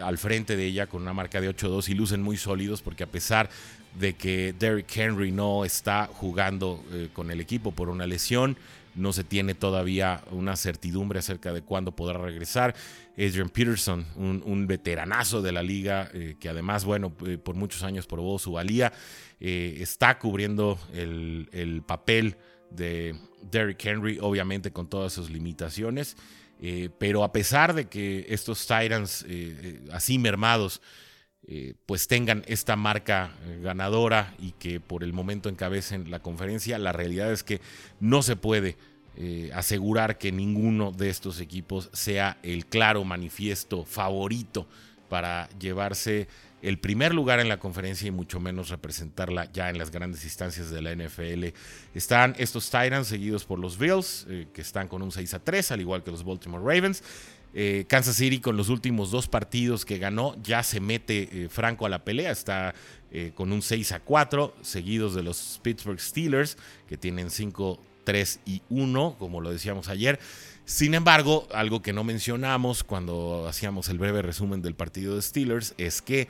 al 0.02 0.18
frente 0.18 0.56
de 0.56 0.64
ella 0.66 0.86
con 0.86 1.02
una 1.02 1.12
marca 1.12 1.40
de 1.40 1.50
8-2 1.50 1.88
y 1.88 1.94
lucen 1.94 2.22
muy 2.22 2.36
sólidos 2.36 2.82
porque 2.82 3.04
a 3.04 3.10
pesar 3.10 3.50
de 3.98 4.14
que 4.14 4.54
Derrick 4.58 4.94
Henry 4.96 5.32
no 5.32 5.64
está 5.64 6.08
jugando 6.12 6.84
eh, 6.92 7.08
con 7.12 7.30
el 7.30 7.40
equipo 7.40 7.72
por 7.72 7.88
una 7.88 8.06
lesión. 8.06 8.56
No 8.94 9.12
se 9.12 9.24
tiene 9.24 9.54
todavía 9.54 10.22
una 10.30 10.56
certidumbre 10.56 11.18
acerca 11.18 11.52
de 11.52 11.60
cuándo 11.60 11.92
podrá 11.92 12.18
regresar. 12.18 12.74
Adrian 13.18 13.50
Peterson, 13.50 14.06
un, 14.16 14.66
veteranazo 14.66 15.42
de 15.42 15.52
la 15.52 15.62
liga, 15.62 16.10
eh, 16.14 16.36
que 16.40 16.48
además, 16.48 16.86
bueno, 16.86 17.12
eh, 17.26 17.36
por 17.36 17.56
muchos 17.56 17.82
años 17.82 18.06
probó 18.06 18.38
su 18.38 18.52
valía, 18.52 18.92
está 19.38 20.18
cubriendo 20.18 20.78
el, 20.94 21.50
el, 21.52 21.82
papel 21.82 22.36
de 22.70 23.14
Derrick 23.42 23.84
Henry, 23.84 24.18
obviamente 24.18 24.70
con 24.70 24.88
todas 24.88 25.12
sus 25.12 25.28
limitaciones. 25.28 26.16
Pero 26.98 27.22
a 27.22 27.32
pesar 27.32 27.74
de 27.74 27.86
que 27.86 28.26
estos 28.28 28.66
Titans 28.66 29.24
así 29.92 30.18
mermados 30.18 30.80
eh, 31.48 31.74
pues 31.86 32.08
tengan 32.08 32.42
esta 32.48 32.74
marca 32.74 33.30
eh, 33.44 33.60
ganadora 33.62 34.34
y 34.40 34.50
que 34.52 34.80
por 34.80 35.04
el 35.04 35.12
momento 35.12 35.48
encabecen 35.48 36.10
la 36.10 36.18
conferencia. 36.18 36.76
La 36.76 36.90
realidad 36.90 37.30
es 37.30 37.44
que 37.44 37.60
no 38.00 38.22
se 38.22 38.34
puede 38.34 38.76
eh, 39.16 39.52
asegurar 39.54 40.18
que 40.18 40.32
ninguno 40.32 40.90
de 40.90 41.08
estos 41.08 41.38
equipos 41.38 41.88
sea 41.92 42.38
el 42.42 42.66
claro 42.66 43.04
manifiesto 43.04 43.84
favorito 43.84 44.66
para 45.08 45.48
llevarse 45.58 46.28
el 46.62 46.78
primer 46.78 47.14
lugar 47.14 47.38
en 47.38 47.48
la 47.48 47.58
conferencia 47.58 48.08
y 48.08 48.10
mucho 48.10 48.40
menos 48.40 48.70
representarla 48.70 49.50
ya 49.52 49.70
en 49.70 49.78
las 49.78 49.90
grandes 49.90 50.24
instancias 50.24 50.70
de 50.70 50.82
la 50.82 50.94
NFL. 50.94 51.54
Están 51.94 52.34
estos 52.38 52.70
Titans 52.70 53.06
seguidos 53.06 53.44
por 53.44 53.58
los 53.58 53.78
Bills, 53.78 54.26
eh, 54.28 54.48
que 54.52 54.62
están 54.62 54.88
con 54.88 55.02
un 55.02 55.12
6 55.12 55.34
a 55.34 55.38
3, 55.38 55.72
al 55.72 55.80
igual 55.80 56.02
que 56.02 56.10
los 56.10 56.24
Baltimore 56.24 56.64
Ravens. 56.64 57.02
Eh, 57.54 57.84
Kansas 57.88 58.16
City 58.16 58.40
con 58.40 58.56
los 58.56 58.68
últimos 58.68 59.10
dos 59.10 59.28
partidos 59.28 59.84
que 59.84 59.98
ganó 59.98 60.34
ya 60.42 60.62
se 60.62 60.80
mete 60.80 61.28
eh, 61.30 61.48
franco 61.48 61.86
a 61.86 61.88
la 61.88 62.04
pelea, 62.04 62.30
está 62.30 62.74
con 63.34 63.50
un 63.50 63.62
6 63.62 63.92
a 63.92 64.00
4, 64.00 64.56
seguidos 64.60 65.14
de 65.14 65.22
los 65.22 65.58
Pittsburgh 65.62 65.98
Steelers, 65.98 66.58
que 66.86 66.98
tienen 66.98 67.30
5, 67.30 67.80
3 68.04 68.40
y 68.44 68.60
1, 68.68 69.16
como 69.18 69.40
lo 69.40 69.50
decíamos 69.50 69.88
ayer. 69.88 70.18
Sin 70.66 70.94
embargo, 70.94 71.46
algo 71.54 71.80
que 71.80 71.92
no 71.92 72.02
mencionamos 72.02 72.82
cuando 72.82 73.46
hacíamos 73.48 73.88
el 73.88 73.98
breve 73.98 74.20
resumen 74.20 74.62
del 74.62 74.74
partido 74.74 75.14
de 75.14 75.22
Steelers 75.22 75.74
es 75.78 76.02
que 76.02 76.26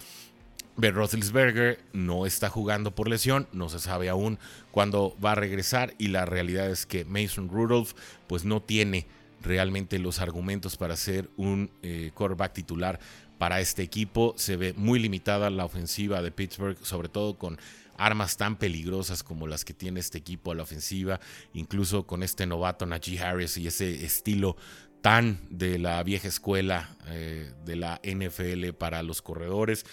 Ben 0.77 0.95
Roethlisberger 0.95 1.81
no 1.95 2.27
está 2.27 2.51
jugando 2.51 2.95
por 2.95 3.09
lesión, 3.09 3.49
no 3.53 3.71
se 3.71 3.79
sabe 3.79 4.11
aún 4.11 4.39
cuándo 4.73 5.17
va 5.25 5.33
a 5.33 5.37
regresar 5.37 5.95
y 5.97 6.09
la 6.09 6.27
realidad 6.27 6.71
es 6.71 6.85
que 6.85 7.07
Mason 7.07 7.49
Rudolph 7.49 7.93
pues 8.27 8.45
no 8.45 8.61
tiene 8.61 9.07
realmente 9.43 9.99
los 9.99 10.21
argumentos 10.21 10.77
para 10.77 10.97
ser 10.97 11.31
un 11.37 11.71
eh, 11.83 12.11
quarterback 12.15 12.53
titular 12.53 12.99
para 13.39 13.61
este 13.61 13.83
equipo. 13.83 14.35
Se 14.37 14.57
ve 14.57 14.73
muy 14.77 14.99
limitada 14.99 15.51
la 15.51 15.65
ofensiva 15.65 16.23
de 16.23 16.33
Pittsburgh, 16.33 16.79
sobre 16.83 17.09
todo 17.09 17.39
con 17.39 17.59
armas 17.99 18.37
tan 18.37 18.57
peligrosas 18.57 19.23
como 19.23 19.47
las 19.47 19.65
que 19.65 19.73
tiene 19.73 20.01
este 20.01 20.19
equipo 20.19 20.53
a 20.53 20.55
la 20.55 20.63
ofensiva, 20.63 21.21
incluso 21.55 22.07
con 22.07 22.23
este 22.23 22.47
novato 22.47 22.85
Najee 22.87 23.19
Harris 23.19 23.57
y 23.57 23.67
ese 23.67 24.05
estilo 24.05 24.57
tan 25.01 25.41
de 25.51 25.79
la 25.79 26.03
vieja 26.03 26.29
escuela 26.29 26.97
eh, 27.07 27.53
de 27.65 27.77
la 27.77 28.01
NFL 28.03 28.71
para 28.79 29.03
los 29.03 29.23
corredores 29.23 29.87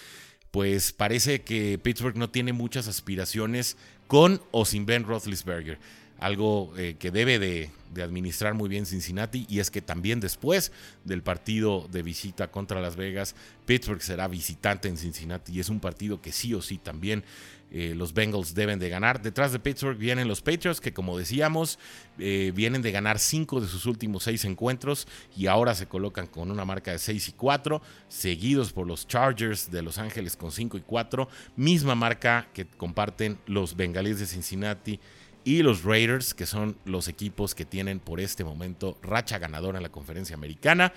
pues 0.54 0.92
parece 0.92 1.42
que 1.42 1.80
Pittsburgh 1.82 2.16
no 2.16 2.30
tiene 2.30 2.52
muchas 2.52 2.86
aspiraciones 2.86 3.76
con 4.06 4.40
o 4.52 4.64
sin 4.64 4.86
Ben 4.86 5.02
Roethlisberger. 5.02 5.80
Algo 6.24 6.72
eh, 6.78 6.96
que 6.98 7.10
debe 7.10 7.38
de, 7.38 7.70
administrar 8.02 8.54
muy 8.54 8.70
bien 8.70 8.86
Cincinnati 8.86 9.44
y 9.46 9.58
es 9.60 9.70
que 9.70 9.82
también 9.82 10.20
después 10.20 10.72
del 11.04 11.22
partido 11.22 11.86
de 11.92 12.02
visita 12.02 12.50
contra 12.50 12.80
Las 12.80 12.96
Vegas, 12.96 13.36
Pittsburgh 13.66 14.00
será 14.00 14.26
visitante 14.26 14.88
en 14.88 14.96
Cincinnati 14.96 15.52
y 15.52 15.60
es 15.60 15.68
un 15.68 15.80
partido 15.80 16.22
que 16.22 16.32
sí 16.32 16.54
o 16.54 16.62
sí 16.62 16.78
también 16.78 17.24
eh, 17.70 17.92
los 17.94 18.14
Bengals 18.14 18.54
deben 18.54 18.78
de 18.78 18.88
ganar. 18.88 19.20
Detrás 19.20 19.52
de 19.52 19.58
Pittsburgh 19.58 19.98
vienen 19.98 20.26
los 20.26 20.40
Patriots, 20.40 20.80
que 20.80 20.94
como 20.94 21.18
decíamos, 21.18 21.78
eh, 22.18 22.52
vienen 22.54 22.80
de 22.80 22.90
ganar 22.90 23.18
cinco 23.18 23.60
de 23.60 23.68
sus 23.68 23.84
últimos 23.84 24.22
seis 24.22 24.46
encuentros 24.46 25.06
y 25.36 25.48
ahora 25.48 25.74
se 25.74 25.86
colocan 25.86 26.26
con 26.26 26.50
una 26.50 26.64
marca 26.64 26.90
de 26.90 26.98
6 26.98 27.28
y 27.28 27.32
4, 27.32 27.82
seguidos 28.08 28.72
por 28.72 28.86
los 28.86 29.06
Chargers 29.06 29.70
de 29.70 29.82
Los 29.82 29.98
Ángeles 29.98 30.36
con 30.36 30.52
5 30.52 30.78
y 30.78 30.80
4, 30.80 31.28
misma 31.56 31.94
marca 31.94 32.48
que 32.54 32.64
comparten 32.64 33.38
los 33.46 33.76
Bengalíes 33.76 34.20
de 34.20 34.26
Cincinnati 34.26 34.98
y 35.44 35.62
los 35.62 35.84
Raiders, 35.84 36.34
que 36.34 36.46
son 36.46 36.76
los 36.84 37.08
equipos 37.08 37.54
que 37.54 37.64
tienen 37.64 38.00
por 38.00 38.20
este 38.20 38.44
momento 38.44 38.98
racha 39.02 39.38
ganadora 39.38 39.78
en 39.78 39.82
la 39.82 39.92
conferencia 39.92 40.34
americana 40.34 40.92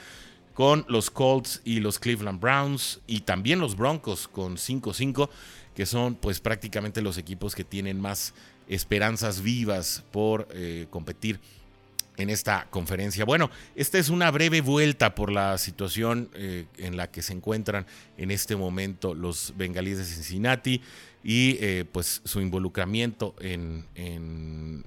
con 0.54 0.86
los 0.88 1.12
Colts 1.12 1.62
y 1.66 1.82
los 1.82 2.00
Cleveland 2.00 2.39
Browns 2.39 3.00
y 3.06 3.20
también 3.20 3.60
los 3.60 3.77
Broncos 3.77 4.27
con 4.27 4.58
5-5 4.58 5.30
que 5.75 5.86
son 5.86 6.16
pues 6.16 6.39
prácticamente 6.39 7.04
los 7.04 7.20
equipos 7.20 7.54
que 7.54 7.63
tienen 7.63 8.01
más 8.01 8.34
esperanzas 8.68 9.42
vivas 9.42 10.04
por 10.12 10.48
eh, 10.51 10.88
competir 10.89 11.39
en 12.17 12.29
esta 12.29 12.67
conferencia. 12.69 13.25
Bueno, 13.25 13.50
esta 13.75 13.97
es 13.97 14.09
una 14.09 14.29
breve 14.31 14.62
vuelta 14.62 15.15
por 15.15 15.31
la 15.31 15.57
situación 15.57 16.29
eh, 16.33 16.65
en 16.77 16.97
la 16.97 17.09
que 17.12 17.21
se 17.21 17.33
encuentran 17.33 17.86
en 18.17 18.31
este 18.31 18.55
momento 18.55 19.13
los 19.13 19.53
bengalíes 19.55 19.97
de 20.00 20.05
Cincinnati 20.05 20.81
y 21.24 21.57
eh, 21.59 21.86
pues 21.91 22.21
su 22.25 22.41
involucramiento 22.41 23.36
en, 23.39 23.86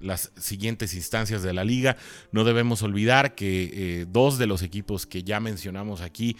las 0.00 0.32
siguientes 0.38 0.94
instancias 0.94 1.42
de 1.42 1.52
la 1.52 1.64
liga. 1.64 1.96
No 2.32 2.44
debemos 2.44 2.82
olvidar 2.82 3.34
que 3.34 4.06
dos 4.10 4.38
de 4.38 4.46
los 4.46 4.62
equipos 4.62 5.06
que 5.06 5.22
ya 5.22 5.40
mencionamos 5.40 6.00
aquí 6.00 6.36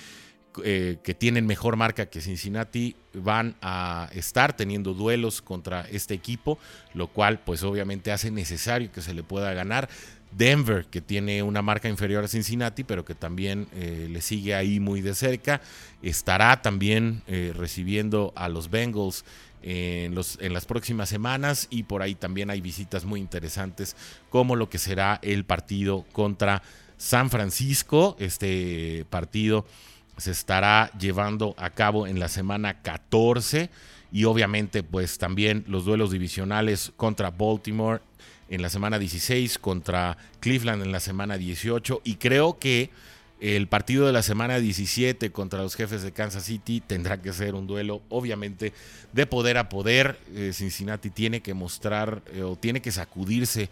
eh, 0.64 0.98
que 1.04 1.14
tienen 1.14 1.46
mejor 1.46 1.76
marca 1.76 2.06
que 2.06 2.20
Cincinnati 2.20 2.96
van 3.14 3.54
a 3.62 4.10
estar 4.12 4.56
teniendo 4.56 4.94
duelos 4.94 5.42
contra 5.42 5.82
este 5.82 6.12
equipo, 6.12 6.58
lo 6.92 7.06
cual 7.06 7.38
pues 7.38 7.62
obviamente 7.62 8.10
hace 8.10 8.32
necesario 8.32 8.90
que 8.90 9.00
se 9.00 9.14
le 9.14 9.22
pueda 9.22 9.54
ganar. 9.54 9.88
Denver, 10.32 10.86
que 10.86 11.00
tiene 11.00 11.42
una 11.42 11.62
marca 11.62 11.88
inferior 11.88 12.24
a 12.24 12.28
Cincinnati, 12.28 12.84
pero 12.84 13.04
que 13.04 13.14
también 13.14 13.66
eh, 13.74 14.08
le 14.10 14.20
sigue 14.20 14.54
ahí 14.54 14.80
muy 14.80 15.00
de 15.00 15.14
cerca, 15.14 15.60
estará 16.02 16.62
también 16.62 17.22
eh, 17.26 17.52
recibiendo 17.54 18.32
a 18.36 18.48
los 18.48 18.70
Bengals 18.70 19.24
en, 19.62 20.14
en 20.40 20.52
las 20.52 20.64
próximas 20.66 21.08
semanas 21.08 21.66
y 21.70 21.82
por 21.82 22.02
ahí 22.02 22.14
también 22.14 22.50
hay 22.50 22.60
visitas 22.60 23.04
muy 23.04 23.20
interesantes 23.20 23.94
como 24.30 24.56
lo 24.56 24.70
que 24.70 24.78
será 24.78 25.18
el 25.22 25.44
partido 25.44 26.06
contra 26.12 26.62
San 26.96 27.30
Francisco, 27.30 28.16
este 28.18 29.06
partido 29.10 29.66
se 30.20 30.30
estará 30.30 30.90
llevando 30.98 31.54
a 31.56 31.70
cabo 31.70 32.06
en 32.06 32.20
la 32.20 32.28
semana 32.28 32.82
14 32.82 33.70
y 34.12 34.24
obviamente 34.24 34.82
pues 34.82 35.18
también 35.18 35.64
los 35.66 35.84
duelos 35.84 36.10
divisionales 36.10 36.92
contra 36.96 37.30
Baltimore 37.30 38.02
en 38.50 38.62
la 38.62 38.68
semana 38.68 38.98
16, 38.98 39.58
contra 39.58 40.18
Cleveland 40.40 40.82
en 40.82 40.92
la 40.92 41.00
semana 41.00 41.38
18 41.38 42.02
y 42.04 42.16
creo 42.16 42.58
que 42.58 42.90
el 43.40 43.68
partido 43.68 44.06
de 44.06 44.12
la 44.12 44.22
semana 44.22 44.58
17 44.58 45.32
contra 45.32 45.62
los 45.62 45.74
jefes 45.74 46.02
de 46.02 46.12
Kansas 46.12 46.44
City 46.44 46.82
tendrá 46.86 47.22
que 47.22 47.32
ser 47.32 47.54
un 47.54 47.66
duelo, 47.66 48.02
obviamente, 48.10 48.74
de 49.14 49.26
poder 49.26 49.56
a 49.56 49.70
poder. 49.70 50.18
Eh, 50.34 50.50
Cincinnati 50.52 51.08
tiene 51.08 51.40
que 51.40 51.54
mostrar 51.54 52.22
eh, 52.34 52.42
o 52.42 52.56
tiene 52.56 52.82
que 52.82 52.92
sacudirse 52.92 53.70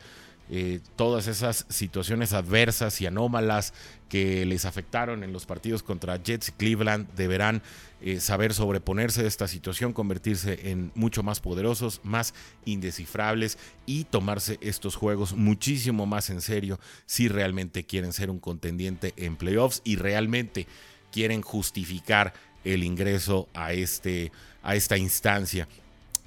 eh, 0.51 0.81
todas 0.97 1.27
esas 1.27 1.67
situaciones 1.69 2.33
adversas 2.33 3.01
y 3.01 3.07
anómalas 3.07 3.75
que 4.09 4.47
les 4.47 4.65
afectaron 4.65 5.23
en 5.23 5.33
los 5.33 5.45
partidos 5.45 5.83
contra 5.83 6.23
Jets 6.23 6.49
y 6.49 6.53
Cleveland 6.53 7.07
deberán 7.15 7.63
eh, 8.01 8.21
saber 8.21 8.55
sobreponerse 8.55 9.23
de 9.23 9.29
esta 9.29 9.47
situación, 9.47 9.93
convertirse 9.93 10.71
en 10.71 10.91
mucho 10.95 11.23
más 11.23 11.41
poderosos, 11.41 12.01
más 12.03 12.33
indescifrables 12.65 13.59
y 13.85 14.05
tomarse 14.05 14.59
estos 14.63 14.97
juegos 14.97 15.35
muchísimo 15.35 16.07
más 16.07 16.31
en 16.31 16.41
serio 16.41 16.81
si 17.05 17.29
realmente 17.29 17.85
quieren 17.85 18.13
ser 18.13 18.31
un 18.31 18.39
contendiente 18.39 19.13
en 19.17 19.37
playoffs 19.37 19.83
y 19.85 19.97
realmente 19.97 20.67
quieren 21.13 21.43
justificar 21.43 22.33
el 22.65 22.85
ingreso 22.85 23.49
a, 23.55 23.73
este, 23.73 24.33
a 24.63 24.77
esta 24.77 24.97
instancia. 24.97 25.69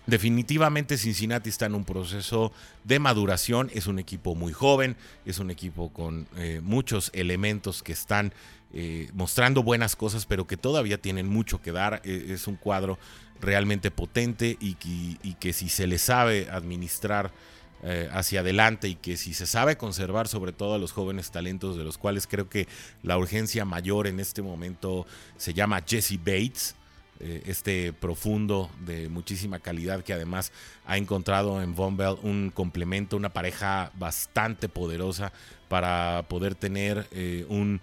Definitivamente 0.07 0.97
Cincinnati 0.97 1.49
está 1.49 1.67
en 1.67 1.75
un 1.75 1.85
proceso 1.85 2.51
de 2.83 2.97
maduración, 2.97 3.69
es 3.73 3.85
un 3.85 3.99
equipo 3.99 4.33
muy 4.33 4.51
joven, 4.51 4.95
es 5.25 5.37
un 5.37 5.51
equipo 5.51 5.89
con 5.93 6.27
eh, 6.37 6.59
muchos 6.63 7.11
elementos 7.13 7.83
que 7.83 7.91
están 7.91 8.33
eh, 8.73 9.09
mostrando 9.13 9.63
buenas 9.63 9.95
cosas, 9.95 10.25
pero 10.25 10.47
que 10.47 10.57
todavía 10.57 10.97
tienen 10.97 11.27
mucho 11.27 11.61
que 11.61 11.71
dar, 11.71 12.01
e, 12.03 12.33
es 12.33 12.47
un 12.47 12.55
cuadro 12.55 12.97
realmente 13.41 13.91
potente 13.91 14.57
y 14.59 14.75
que, 15.35 15.53
si 15.53 15.69
se 15.69 15.87
le 15.87 15.97
sabe 15.97 16.49
administrar 16.49 17.31
eh, 17.83 18.09
hacia 18.11 18.41
adelante 18.41 18.87
y 18.87 18.95
que 18.95 19.17
si 19.17 19.33
se 19.33 19.45
sabe 19.45 19.75
conservar 19.75 20.27
sobre 20.27 20.51
todo 20.51 20.75
a 20.75 20.77
los 20.77 20.91
jóvenes 20.91 21.31
talentos 21.31 21.77
de 21.77 21.83
los 21.83 21.97
cuales 21.97 22.27
creo 22.27 22.47
que 22.47 22.67
la 23.03 23.17
urgencia 23.17 23.65
mayor 23.65 24.07
en 24.07 24.19
este 24.19 24.41
momento 24.41 25.05
se 25.37 25.53
llama 25.53 25.83
Jesse 25.85 26.17
Bates, 26.17 26.75
eh, 27.23 27.43
este 27.45 27.93
profundo 27.93 28.69
de 28.83 29.07
muchísima 29.07 29.59
calidad 29.59 30.03
que 30.03 30.13
además 30.13 30.51
ha 30.85 30.97
encontrado 30.97 31.61
en 31.61 31.75
Von 31.75 31.97
un 32.23 32.51
complemento, 32.53 33.15
una 33.15 33.29
pareja 33.29 33.91
bastante 33.95 34.69
poderosa 34.69 35.31
para 35.67 36.25
poder 36.27 36.55
tener 36.55 37.07
eh, 37.11 37.45
un, 37.47 37.81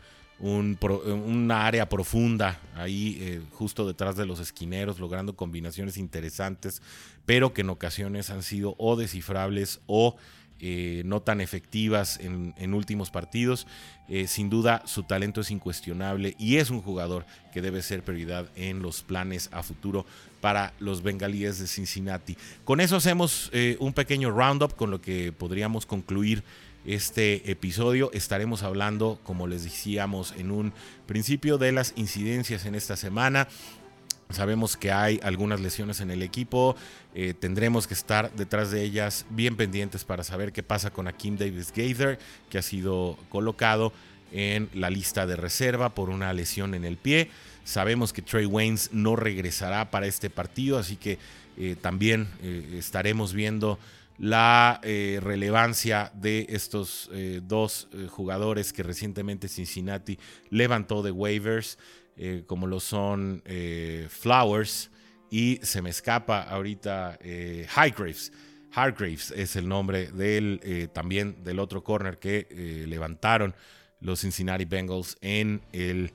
área 1.53 1.89
profunda 1.89 2.61
ahí 2.75 3.19
eh, 3.21 3.41
justo 3.53 3.87
detrás 3.87 4.17
de 4.17 4.27
los 4.27 4.41
esquineros, 4.41 4.99
logrando 4.99 5.37
combinaciones 5.37 5.97
interesantes, 5.97 6.83
pero 7.25 7.55
que 7.55 7.61
en 7.61 7.71
ocasiones 7.71 8.31
han 8.31 8.43
sido 8.43 8.75
o 8.79 8.97
descifrables 8.97 9.81
o 9.87 10.17
eh, 10.61 11.03
no 11.05 11.21
tan 11.21 11.41
efectivas 11.41 12.19
en, 12.21 12.75
últimos 12.75 13.11
partidos. 13.11 13.67
Eh, 14.09 14.27
sin 14.27 14.51
duda 14.51 14.83
su 14.87 15.03
talento 15.03 15.43
es 15.43 15.51
incuestionable 15.51 16.35
y 16.39 16.57
es 16.57 16.71
un 16.71 16.81
jugador 16.81 17.27
que 17.53 17.63
debe 17.63 17.83
ser 17.83 18.03
prioridad 18.03 18.49
en 18.57 18.81
los 18.81 19.03
planes 19.03 19.51
a 19.53 19.63
futuro 19.63 20.07
para 20.41 20.73
los 20.81 21.03
bengalíes 21.03 21.59
de 21.59 21.67
Cincinnati. 21.67 22.37
Con 22.65 22.81
eso 22.81 22.97
hacemos 22.97 23.51
eh, 23.53 23.77
un 23.81 23.93
pequeño 23.93 24.31
roundup 24.31 24.75
con 24.75 24.91
lo 24.91 25.01
que 25.01 25.33
podríamos 25.33 25.87
concluir 25.87 26.43
este 26.85 27.51
episodio. 27.51 28.11
Estaremos 28.13 28.63
hablando, 28.63 29.21
como 29.23 29.47
les 29.47 29.65
decíamos 29.65 30.35
en 30.37 30.51
un 30.51 30.73
principio, 31.07 31.59
de 31.59 31.73
las 31.73 31.93
incidencias 31.97 32.65
en 32.67 32.75
esta 32.75 32.97
semana 32.97 33.47
Sabemos 34.31 34.77
que 34.77 34.93
hay 34.93 35.19
algunas 35.23 35.61
lesiones 35.61 36.01
en 36.01 36.11
el 36.11 36.23
equipo. 36.23 36.77
Eh, 37.15 37.33
tendremos 37.33 37.87
que 37.87 37.95
estar 37.95 38.31
detrás 38.35 38.71
de 38.71 38.83
ellas 38.83 39.25
bien 39.31 39.57
pendientes 39.57 40.05
para 40.05 40.23
saber 40.23 40.53
qué 40.53 40.63
pasa 40.63 40.91
con 40.91 41.09
Akim 41.09 41.39
Davis 41.39 41.73
Gaither, 41.75 42.19
que 42.51 42.59
ha 42.59 42.63
sido 42.63 43.19
colocado 43.31 43.93
en 44.31 44.69
la 44.75 44.91
lista 44.91 45.27
de 45.27 45.37
reserva 45.37 45.95
por 45.95 46.11
una 46.11 46.33
lesión 46.35 46.75
en 46.75 46.85
el 46.85 46.99
pie. 46.99 47.31
Sabemos 47.65 48.13
que 48.13 48.21
Trey 48.21 48.45
Waynes 48.45 48.91
no 48.93 49.17
regresará 49.17 49.91
para 49.91 50.07
este 50.07 50.29
partido, 50.29 50.79
así 50.79 50.97
que 50.97 51.19
eh, 51.57 51.75
también 51.81 52.29
eh, 52.43 52.77
estaremos 52.79 53.33
viendo 53.33 53.79
la 54.19 54.81
relevancia 54.83 56.11
de 56.13 56.47
estos 56.49 57.09
dos 57.43 57.87
jugadores 58.11 58.73
que 58.73 58.83
recientemente 58.83 59.47
Cincinnati 59.47 60.19
levantó 60.51 61.05
de 61.05 61.13
waivers. 61.13 61.79
Eh, 62.21 62.43
como 62.47 62.67
lo 62.67 62.81
son 62.81 63.43
eh, 63.45 64.09
Flowers 64.11 64.91
y 65.31 65.61
se 65.63 65.83
me 65.83 65.91
escapa 65.91 66.43
ahorita 66.43 67.17
eh, 67.23 67.65
Highgraves. 67.77 68.33
Hargraves 68.73 69.31
es 69.31 69.55
el 69.55 69.69
nombre 69.69 70.11
del 70.11 70.91
también 70.93 71.43
del 71.43 71.59
otro 71.59 71.83
corner 71.83 72.19
que 72.19 72.85
levantaron 72.87 73.55
los 74.01 74.21
Cincinnati 74.21 74.67
Bengals 74.67 75.17
en 75.23 75.63
el 75.73 76.13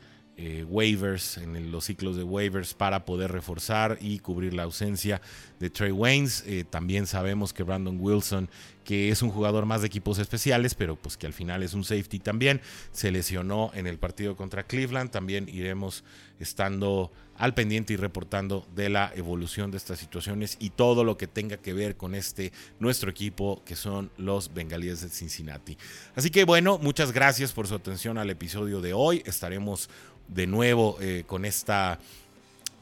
waivers, 0.69 1.39
en 1.39 1.71
los 1.71 1.85
ciclos 1.85 2.15
de 2.15 2.23
waivers 2.23 2.75
para 2.75 3.05
poder 3.05 3.31
reforzar 3.31 3.97
y 3.99 4.19
cubrir 4.19 4.53
la 4.53 4.63
ausencia 4.63 5.19
de 5.59 5.71
Trey 5.71 5.91
Waynes. 5.91 6.45
también 6.69 7.07
sabemos 7.07 7.53
que 7.53 7.63
Brandon 7.63 7.97
Wilson 7.99 8.47
que 8.83 9.09
es 9.09 9.21
un 9.21 9.29
jugador 9.29 9.65
más 9.65 9.81
de 9.81 9.87
equipos 9.87 10.19
especiales, 10.19 10.75
pero 10.75 10.95
pues 10.95 11.17
que 11.17 11.27
al 11.27 11.33
final 11.33 11.63
es 11.63 11.73
un 11.73 11.83
safety 11.83 12.19
también. 12.19 12.61
Se 12.91 13.11
lesionó 13.11 13.71
en 13.73 13.87
el 13.87 13.97
partido 13.97 14.35
contra 14.35 14.63
Cleveland. 14.63 15.11
También 15.11 15.47
iremos 15.49 16.03
estando 16.39 17.11
al 17.37 17.53
pendiente 17.53 17.93
y 17.93 17.95
reportando 17.95 18.67
de 18.75 18.89
la 18.89 19.11
evolución 19.15 19.71
de 19.71 19.77
estas 19.77 19.99
situaciones 19.99 20.57
y 20.59 20.69
todo 20.69 21.03
lo 21.03 21.17
que 21.17 21.27
tenga 21.27 21.57
que 21.57 21.73
ver 21.73 21.95
con 21.95 22.15
este 22.15 22.51
nuestro 22.79 23.09
equipo 23.09 23.63
que 23.65 23.75
son 23.75 24.11
los 24.17 24.53
Bengalíes 24.53 25.01
de 25.01 25.09
Cincinnati. 25.09 25.77
Así 26.15 26.29
que 26.29 26.43
bueno, 26.43 26.77
muchas 26.77 27.11
gracias 27.11 27.51
por 27.51 27.67
su 27.67 27.75
atención 27.75 28.17
al 28.17 28.29
episodio 28.29 28.81
de 28.81 28.93
hoy. 28.93 29.23
Estaremos 29.25 29.89
de 30.27 30.47
nuevo 30.47 30.97
eh, 31.01 31.23
con 31.25 31.45
esta 31.45 31.99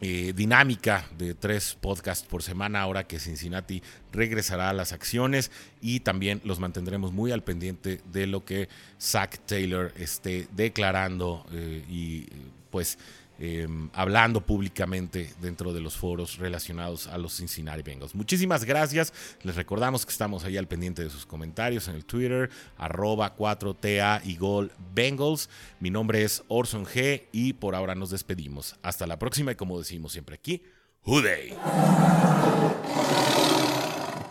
eh, 0.04 0.34
dinámica 0.36 1.06
de 1.16 1.36
tres 1.36 1.78
podcasts 1.80 2.28
por 2.28 2.42
semana 2.42 2.82
ahora 2.82 3.06
que 3.06 3.20
Cincinnati 3.20 3.84
regresará 4.12 4.70
a 4.70 4.74
las 4.74 4.94
acciones 4.94 5.52
y 5.80 6.00
también 6.00 6.42
los 6.44 6.60
mantendremos 6.60 7.12
muy 7.12 7.32
al 7.32 7.44
pendiente 7.44 8.02
de 8.12 8.26
lo 8.26 8.44
que 8.44 8.68
Zach 9.00 9.38
Taylor 9.46 9.94
esté 9.96 10.48
declarando 10.56 11.46
eh, 11.52 11.86
y 11.88 12.26
pues 12.72 12.98
Em, 13.44 13.90
hablando 13.94 14.46
públicamente 14.46 15.34
dentro 15.42 15.74
de 15.74 15.82
los 15.82 15.98
foros 15.98 16.38
relacionados 16.38 17.08
a 17.08 17.18
los 17.18 17.38
Cincinnati 17.38 17.82
Bengals. 17.82 18.14
Muchísimas 18.14 18.66
gracias. 18.66 19.12
Les 19.42 19.56
recordamos 19.56 20.06
que 20.06 20.12
estamos 20.12 20.44
ahí 20.44 20.58
al 20.58 20.68
pendiente 20.68 21.04
de 21.04 21.10
sus 21.10 21.26
comentarios 21.26 21.88
en 21.88 21.96
el 21.96 22.06
Twitter, 22.06 22.52
arroba 22.78 23.36
4TA 23.36 24.22
y 24.24 24.38
Gol 24.38 24.72
Bengals. 24.94 25.50
Mi 25.80 25.90
nombre 25.90 26.24
es 26.24 26.44
Orson 26.50 26.86
G 26.86 27.24
y 27.32 27.54
por 27.54 27.74
ahora 27.74 27.96
nos 27.96 28.12
despedimos. 28.12 28.76
Hasta 28.84 29.08
la 29.08 29.18
próxima 29.18 29.54
y 29.54 29.56
como 29.56 29.80
decimos 29.80 30.12
siempre 30.12 30.36
aquí, 30.36 30.62
Day. 31.04 31.58